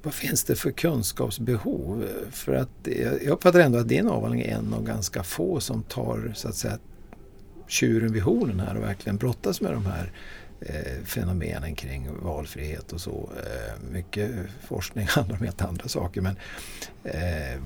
vad 0.02 0.14
finns 0.14 0.44
det 0.44 0.56
för 0.56 0.70
kunskapsbehov? 0.70 2.04
För 2.30 2.54
att 2.54 2.88
jag 3.22 3.32
uppfattar 3.32 3.60
ändå 3.60 3.78
att 3.78 3.88
din 3.88 4.08
avhandling 4.08 4.42
är 4.42 4.56
en 4.56 4.74
av 4.74 4.84
ganska 4.84 5.22
få 5.22 5.60
som 5.60 5.82
tar 5.82 6.32
så 6.34 6.48
att 6.48 6.54
säga 6.54 6.78
tjuren 7.66 8.12
vid 8.12 8.22
hornen 8.22 8.60
här 8.60 8.76
och 8.76 8.82
verkligen 8.82 9.16
brottas 9.16 9.60
med 9.60 9.72
de 9.72 9.86
här 9.86 10.12
eh, 10.60 11.04
fenomenen 11.04 11.74
kring 11.74 12.08
valfrihet 12.22 12.92
och 12.92 13.00
så. 13.00 13.30
Eh, 13.36 13.90
mycket 13.92 14.30
forskning 14.66 15.06
handlar 15.10 15.36
om 15.36 15.44
helt 15.44 15.62
andra 15.62 15.88
saker. 15.88 16.20
Men, 16.20 16.36
eh, 17.04 17.60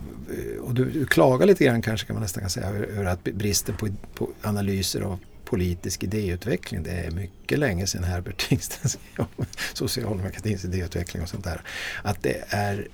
och 0.61 0.75
du, 0.75 0.85
du, 0.85 1.07
klagar 1.07 1.47
lite 1.47 1.65
grann 1.65 1.83
kanske 1.83 2.07
kan 2.07 2.15
man 2.15 2.23
nästan 2.23 2.51
säga 2.51 2.67
över 2.69 3.05
att 3.05 3.25
bristen 3.25 3.77
på, 3.77 3.89
på 4.15 4.29
analyser 4.43 5.01
av 5.01 5.19
politisk 5.45 6.05
idéutveckling. 6.05 6.83
Det 6.83 6.91
är 6.91 7.11
mycket 7.11 7.59
länge 7.59 7.87
sedan 7.87 8.05
Herbert 8.05 8.49
Tingstens 8.49 8.99
socialdemokratins 9.75 10.65
idéutveckling 10.65 11.23
och 11.23 11.29
sånt 11.29 11.45
där. 11.45 11.63
Att 12.03 12.23
det 12.23 12.45
är 12.49 12.89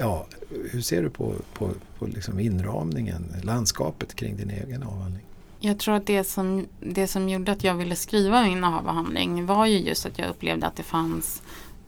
Ja, 0.00 0.26
hur 0.70 0.80
ser 0.80 1.02
du 1.02 1.10
på, 1.10 1.34
på, 1.54 1.70
på 1.98 2.06
liksom 2.06 2.40
inramningen, 2.40 3.34
landskapet 3.42 4.14
kring 4.14 4.36
din 4.36 4.50
egen 4.50 4.82
avhandling? 4.82 5.24
Jag 5.60 5.78
tror 5.78 5.94
att 5.94 6.06
det 6.06 6.24
som, 6.24 6.66
det 6.80 7.06
som 7.06 7.28
gjorde 7.28 7.52
att 7.52 7.64
jag 7.64 7.74
ville 7.74 7.96
skriva 7.96 8.42
min 8.42 8.64
avhandling 8.64 9.46
var 9.46 9.66
ju 9.66 9.78
just 9.78 10.06
att 10.06 10.18
jag 10.18 10.30
upplevde 10.30 10.66
att 10.66 10.76
det 10.76 10.82
fanns, 10.82 11.42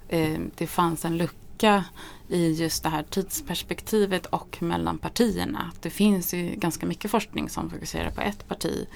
eh, 0.08 0.40
det 0.56 0.66
fanns 0.66 1.04
en 1.04 1.16
lucka 1.16 1.84
i 2.28 2.52
just 2.52 2.82
det 2.82 2.88
här 2.88 3.02
tidsperspektivet 3.02 4.26
och 4.26 4.62
mellan 4.62 4.98
partierna. 4.98 5.72
Det 5.80 5.90
finns 5.90 6.34
ju 6.34 6.54
ganska 6.56 6.86
mycket 6.86 7.10
forskning 7.10 7.48
som 7.48 7.70
fokuserar 7.70 8.10
på 8.10 8.20
ett 8.20 8.48
parti 8.48 8.86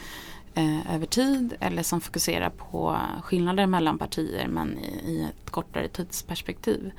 eh, 0.54 0.94
över 0.94 1.06
tid 1.06 1.54
eller 1.60 1.82
som 1.82 2.00
fokuserar 2.00 2.50
på 2.50 2.98
skillnader 3.22 3.66
mellan 3.66 3.98
partier 3.98 4.48
men 4.48 4.78
i, 4.78 5.12
i 5.12 5.22
ett 5.22 5.50
kortare 5.50 5.88
tidsperspektiv. 5.88 6.92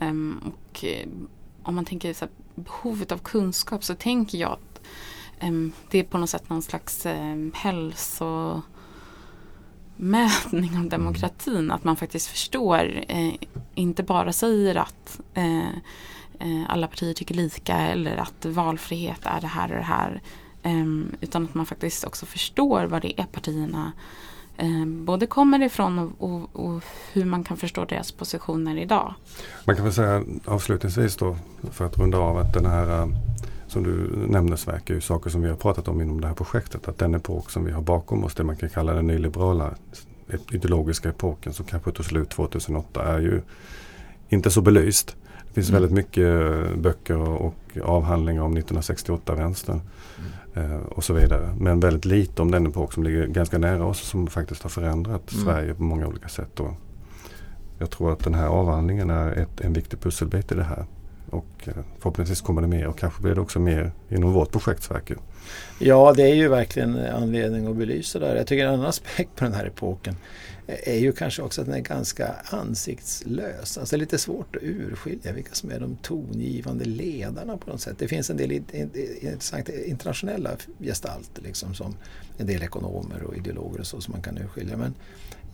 Um, 0.00 0.52
och, 0.54 0.84
eh, 0.84 1.08
om 1.62 1.74
man 1.74 1.84
tänker 1.84 2.14
så 2.14 2.24
här, 2.24 2.34
behovet 2.54 3.12
av 3.12 3.18
kunskap 3.18 3.84
så 3.84 3.94
tänker 3.94 4.38
jag 4.38 4.52
att 4.52 4.80
det 5.90 5.98
är 5.98 6.02
på 6.02 6.18
något 6.18 6.30
sätt 6.30 6.50
någon 6.50 6.62
slags 6.62 7.06
hälsomätning 7.54 8.62
av 10.78 10.88
demokratin. 10.88 11.70
Att 11.70 11.84
man 11.84 11.96
faktiskt 11.96 12.26
förstår, 12.26 13.04
eh, 13.08 13.34
inte 13.74 14.02
bara 14.02 14.32
säger 14.32 14.74
att 14.74 15.20
eh, 15.34 15.68
eh, 16.38 16.62
alla 16.68 16.86
partier 16.86 17.14
tycker 17.14 17.34
lika 17.34 17.76
eller 17.76 18.16
att 18.16 18.44
valfrihet 18.44 19.20
är 19.22 19.40
det 19.40 19.46
här 19.46 19.70
och 19.70 19.76
det 19.76 19.82
här. 19.82 20.22
utan 21.20 21.44
att 21.44 21.54
man 21.54 21.66
faktiskt 21.66 22.04
också 22.04 22.26
förstår 22.26 22.84
vad 22.84 23.02
det 23.02 23.20
är 23.20 23.24
partierna 23.24 23.92
både 24.86 25.26
kommer 25.26 25.62
ifrån 25.62 25.98
och, 25.98 26.10
och, 26.18 26.50
och, 26.52 26.82
hur 27.12 27.24
man 27.24 27.44
kan 27.44 27.56
förstå 27.56 27.84
deras 27.84 28.12
positioner 28.12 28.76
idag. 28.76 29.14
Man 29.64 29.76
kan 29.76 29.84
väl 29.84 29.94
säga 29.94 30.24
avslutningsvis 30.44 31.16
då 31.16 31.36
för 31.70 31.86
att 31.86 31.98
runda 31.98 32.18
av 32.18 32.36
att 32.36 32.54
den 32.54 32.66
här 32.66 33.08
som 33.72 33.82
du 33.82 34.16
nämner 34.28 34.56
Sverker, 34.56 34.94
är 34.94 35.00
saker 35.00 35.30
som 35.30 35.42
vi 35.42 35.48
har 35.48 35.56
pratat 35.56 35.88
om 35.88 36.00
inom 36.00 36.20
det 36.20 36.26
här 36.26 36.34
projektet. 36.34 36.88
Att 36.88 36.98
den 36.98 37.14
epok 37.14 37.50
som 37.50 37.64
vi 37.64 37.72
har 37.72 37.82
bakom 37.82 38.24
oss, 38.24 38.34
det 38.34 38.44
man 38.44 38.56
kan 38.56 38.68
kalla 38.68 38.94
den 38.94 39.06
nyliberala 39.06 39.74
ideologiska 40.50 41.08
epoken 41.08 41.52
som 41.52 41.66
kanske 41.66 41.92
tog 41.92 42.06
slut 42.06 42.30
2008 42.30 43.02
är 43.02 43.18
ju 43.18 43.40
inte 44.28 44.50
så 44.50 44.60
belyst. 44.60 45.16
Det 45.48 45.54
finns 45.54 45.68
mm. 45.68 45.80
väldigt 45.80 45.96
mycket 45.96 46.28
böcker 46.78 47.18
och 47.18 47.54
avhandlingar 47.82 48.42
om 48.42 48.58
1968-vänstern 48.58 49.80
mm. 50.56 50.72
eh, 50.72 50.80
och 50.80 51.04
så 51.04 51.12
vidare. 51.12 51.54
Men 51.58 51.80
väldigt 51.80 52.04
lite 52.04 52.42
om 52.42 52.50
den 52.50 52.66
epok 52.66 52.92
som 52.92 53.02
ligger 53.02 53.26
ganska 53.26 53.58
nära 53.58 53.84
oss 53.84 54.00
som 54.00 54.26
faktiskt 54.26 54.62
har 54.62 54.70
förändrat 54.70 55.32
mm. 55.32 55.44
Sverige 55.44 55.74
på 55.74 55.82
många 55.82 56.06
olika 56.06 56.28
sätt. 56.28 56.60
Och 56.60 56.72
jag 57.78 57.90
tror 57.90 58.12
att 58.12 58.24
den 58.24 58.34
här 58.34 58.46
avhandlingen 58.46 59.10
är 59.10 59.32
ett, 59.32 59.60
en 59.60 59.72
viktig 59.72 60.00
pusselbit 60.00 60.52
i 60.52 60.54
det 60.54 60.64
här. 60.64 60.86
Och 61.32 61.68
eh, 61.68 61.74
förhoppningsvis 61.98 62.40
kommer 62.40 62.62
det 62.62 62.68
mer 62.68 62.86
och 62.86 62.98
kanske 62.98 63.22
blir 63.22 63.34
det 63.34 63.40
också 63.40 63.60
mer 63.60 63.92
inom 64.08 64.32
vårt 64.32 64.52
projekt 64.52 64.82
Sverker. 64.82 65.16
Ja, 65.78 66.12
det 66.16 66.22
är 66.22 66.34
ju 66.34 66.48
verkligen 66.48 67.06
anledning 67.06 67.66
att 67.66 67.76
belysa 67.76 68.18
det 68.18 68.26
här. 68.26 68.36
Jag 68.36 68.46
tycker 68.46 68.66
en 68.66 68.74
annan 68.74 68.86
aspekt 68.88 69.36
på 69.36 69.44
den 69.44 69.54
här 69.54 69.66
epoken 69.66 70.16
är 70.66 70.98
ju 70.98 71.12
kanske 71.12 71.42
också 71.42 71.60
att 71.60 71.66
den 71.66 71.76
är 71.76 71.80
ganska 71.80 72.34
ansiktslös. 72.44 73.78
Alltså 73.78 73.96
lite 73.96 74.18
svårt 74.18 74.56
att 74.56 74.62
urskilja 74.62 75.32
vilka 75.32 75.54
som 75.54 75.70
är 75.70 75.80
de 75.80 75.96
tongivande 75.96 76.84
ledarna 76.84 77.56
på 77.56 77.70
något 77.70 77.80
sätt. 77.80 77.96
Det 77.98 78.08
finns 78.08 78.30
en 78.30 78.36
del 78.36 78.52
intressanta 79.20 79.72
internationella 79.72 80.50
gestalter 80.78 81.42
liksom 81.42 81.74
som 81.74 81.96
en 82.38 82.46
del 82.46 82.62
ekonomer 82.62 83.22
och 83.22 83.36
ideologer 83.36 83.80
och 83.80 83.86
så 83.86 84.00
som 84.00 84.12
man 84.12 84.22
kan 84.22 84.38
urskilja. 84.38 84.76
Men 84.76 84.94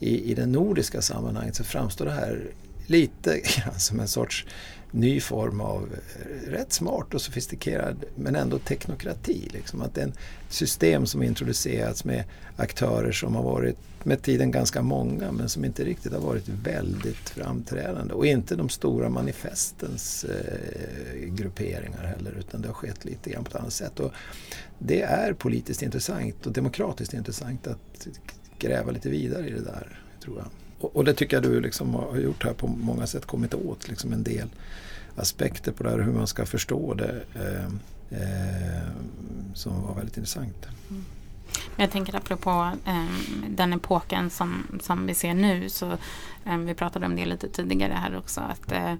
i, 0.00 0.30
i 0.30 0.34
det 0.34 0.46
nordiska 0.46 1.02
sammanhanget 1.02 1.56
så 1.56 1.64
framstår 1.64 2.04
det 2.04 2.12
här 2.12 2.50
lite 2.90 3.40
grann 3.40 3.78
som 3.78 4.00
en 4.00 4.08
sorts 4.08 4.46
ny 4.90 5.20
form 5.20 5.60
av 5.60 5.88
eh, 5.92 6.50
rätt 6.50 6.72
smart 6.72 7.14
och 7.14 7.20
sofistikerad 7.20 8.04
men 8.14 8.36
ändå 8.36 8.58
teknokrati. 8.58 9.48
Liksom. 9.52 9.82
Att 9.82 9.94
det 9.94 10.02
är 10.02 10.06
ett 10.06 10.18
system 10.48 11.06
som 11.06 11.22
introducerats 11.22 12.04
med 12.04 12.24
aktörer 12.56 13.12
som 13.12 13.34
har 13.34 13.42
varit 13.42 13.76
med 14.04 14.22
tiden 14.22 14.50
ganska 14.50 14.82
många 14.82 15.32
men 15.32 15.48
som 15.48 15.64
inte 15.64 15.84
riktigt 15.84 16.12
har 16.12 16.20
varit 16.20 16.48
väldigt 16.48 17.28
framträdande. 17.28 18.14
Och 18.14 18.26
inte 18.26 18.56
de 18.56 18.68
stora 18.68 19.08
manifestens 19.08 20.24
eh, 20.24 21.28
grupperingar 21.28 22.04
heller 22.16 22.34
utan 22.38 22.62
det 22.62 22.68
har 22.68 22.74
skett 22.74 23.04
lite 23.04 23.30
grann 23.30 23.44
på 23.44 23.50
ett 23.50 23.56
annat 23.56 23.72
sätt. 23.72 24.00
Och 24.00 24.12
det 24.78 25.02
är 25.02 25.32
politiskt 25.32 25.82
intressant 25.82 26.46
och 26.46 26.52
demokratiskt 26.52 27.14
intressant 27.14 27.66
att 27.66 28.08
gräva 28.58 28.90
lite 28.90 29.08
vidare 29.08 29.48
i 29.48 29.50
det 29.50 29.64
där 29.64 30.00
tror 30.20 30.38
jag. 30.38 30.46
Och, 30.80 31.04
det 31.04 31.14
tycker 31.14 31.36
jag 31.36 31.42
du 31.42 31.60
liksom 31.60 31.94
har 31.94 32.16
gjort 32.16 32.44
här 32.44 32.52
på 32.52 32.66
många 32.66 33.06
sätt, 33.06 33.26
kommit 33.26 33.54
åt 33.54 33.88
liksom 33.88 34.12
en 34.12 34.22
del 34.22 34.48
aspekter 35.16 35.72
på 35.72 35.82
det 35.82 35.90
här 35.90 35.98
hur 35.98 36.12
man 36.12 36.26
ska 36.26 36.46
förstå 36.46 36.94
det 36.94 37.22
eh, 37.34 37.64
eh, 38.20 38.88
som 39.54 39.82
var 39.82 39.94
väldigt 39.94 40.16
intressant. 40.16 40.66
Mm. 40.90 41.04
Jag 41.76 41.90
tänker 41.90 42.16
apropå 42.16 42.70
eh, 42.84 43.04
den 43.48 43.72
epoken 43.72 44.30
som, 44.30 44.78
som 44.80 45.06
vi 45.06 45.14
ser 45.14 45.34
nu 45.34 45.68
så 45.68 45.92
eh, 46.44 46.56
vi 46.58 46.74
pratade 46.74 47.06
om 47.06 47.16
det 47.16 47.26
lite 47.26 47.48
tidigare 47.48 47.92
här 47.92 48.16
också 48.16 48.40
att 48.40 48.72
eh, 48.72 48.94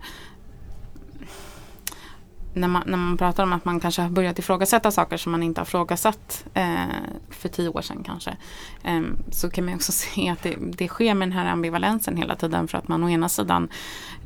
när 2.55 2.69
man, 2.69 2.83
när 2.87 2.99
man 2.99 3.17
pratar 3.17 3.43
om 3.43 3.53
att 3.53 3.65
man 3.65 3.81
kanske 3.81 4.03
har 4.03 4.11
börjat 4.11 4.39
ifrågasätta 4.39 4.91
saker 4.91 5.17
som 5.17 5.33
man 5.33 5.43
inte 5.43 5.61
har 5.61 5.67
ifrågasatt 5.67 6.45
eh, 6.55 6.85
för 7.31 7.49
tio 7.49 7.69
år 7.69 7.83
sedan 7.83 8.03
kanske. 8.07 8.37
Eh, 8.83 9.01
så 9.31 9.51
kan 9.51 9.65
man 9.65 9.75
också 9.75 9.93
se 9.93 10.29
att 10.29 10.43
det, 10.43 10.57
det, 10.61 10.89
sker 10.89 11.15
med 11.15 11.29
den 11.29 11.39
här 11.39 11.47
ambivalensen 11.47 12.17
hela 12.17 12.37
tiden 12.37 12.69
för 12.69 12.79
att 12.79 12.89
man 12.89 13.05
å 13.05 13.09
ena 13.09 13.29
sidan 13.29 13.69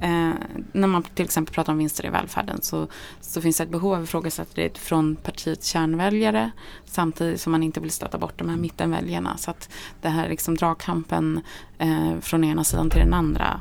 eh, 0.00 0.30
när 0.72 0.86
man 0.86 1.02
till 1.02 1.24
exempel 1.24 1.54
pratar 1.54 1.72
om 1.72 1.78
vinster 1.78 2.06
i 2.06 2.08
välfärden 2.08 2.62
så, 2.62 2.86
så 3.20 3.40
finns 3.40 3.56
det 3.56 3.64
ett 3.64 3.70
behov 3.70 3.94
av 3.94 4.04
ifrågasättande 4.04 4.70
från 4.74 5.16
partiets 5.16 5.66
kärnväljare 5.66 6.50
samtidigt 6.84 7.40
som 7.40 7.52
man 7.52 7.62
inte 7.62 7.80
vill 7.80 7.90
stöta 7.90 8.18
bort 8.18 8.38
de 8.38 8.48
här 8.48 8.56
mittenväljarna. 8.56 9.36
Så 9.36 9.50
att 9.50 9.68
det 10.00 10.08
här 10.08 10.28
liksom 10.28 10.54
dragkampen 10.54 11.40
eh, 11.78 12.18
från 12.20 12.44
ena 12.44 12.64
sidan 12.64 12.90
till 12.90 13.00
den 13.00 13.14
andra 13.14 13.60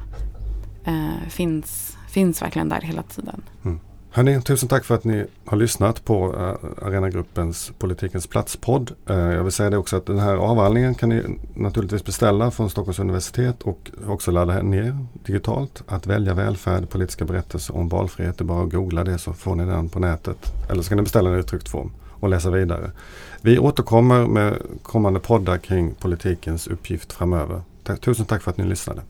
eh, 0.84 1.30
finns, 1.30 1.98
finns 2.10 2.42
verkligen 2.42 2.70
där 2.70 2.82
hela 2.82 3.04
tiden. 3.04 3.42
Mm. 3.66 3.80
Hörni, 4.14 4.42
tusen 4.42 4.70
tack 4.70 4.86
för 4.86 4.96
att 4.96 5.04
ni 5.04 5.26
har 5.46 5.58
lyssnat 5.58 6.06
på 6.06 6.34
uh, 6.34 6.86
Arenagruppens 6.88 7.72
Politikens 7.80 8.28
plats-podd. 8.28 8.92
Uh, 9.10 9.16
jag 9.18 9.44
vill 9.44 9.52
säga 9.52 9.70
det 9.70 9.78
också 9.78 9.98
att 9.98 10.06
den 10.06 10.20
här 10.20 10.36
avhandlingen 10.36 10.96
kan 10.96 11.10
ni 11.10 11.24
naturligtvis 11.56 12.06
beställa 12.06 12.52
från 12.52 12.70
Stockholms 12.70 13.00
universitet 13.00 13.62
och 13.62 13.92
också 14.08 14.32
ladda 14.32 14.62
ner 14.62 14.98
digitalt. 15.26 15.84
Att 15.88 16.08
välja 16.08 16.34
välfärd, 16.34 16.90
politiska 16.90 17.26
berättelser 17.26 17.76
om 17.76 17.90
valfrihet. 17.90 18.38
Det 18.38 18.42
är 18.42 18.46
bara 18.46 18.64
att 18.64 18.72
googla 18.72 19.04
det 19.04 19.18
så 19.18 19.34
får 19.34 19.56
ni 19.56 19.66
den 19.66 19.90
på 19.90 20.00
nätet. 20.00 20.38
Eller 20.70 20.82
så 20.82 20.90
kan 20.90 20.98
ni 20.98 21.04
beställa 21.04 21.30
den 21.30 21.38
i 21.38 21.42
uttryckt 21.42 21.70
form. 21.70 21.92
och 22.10 22.30
läsa 22.30 22.50
vidare. 22.50 22.92
Vi 23.42 23.60
återkommer 23.60 24.28
med 24.28 24.58
kommande 24.84 25.20
poddar 25.20 25.58
kring 25.58 25.94
politikens 25.94 26.68
uppgift 26.68 27.14
framöver. 27.14 27.62
Tusen 28.02 28.26
tack 28.26 28.42
för 28.42 28.52
att 28.52 28.58
ni 28.58 28.64
lyssnade. 28.64 29.02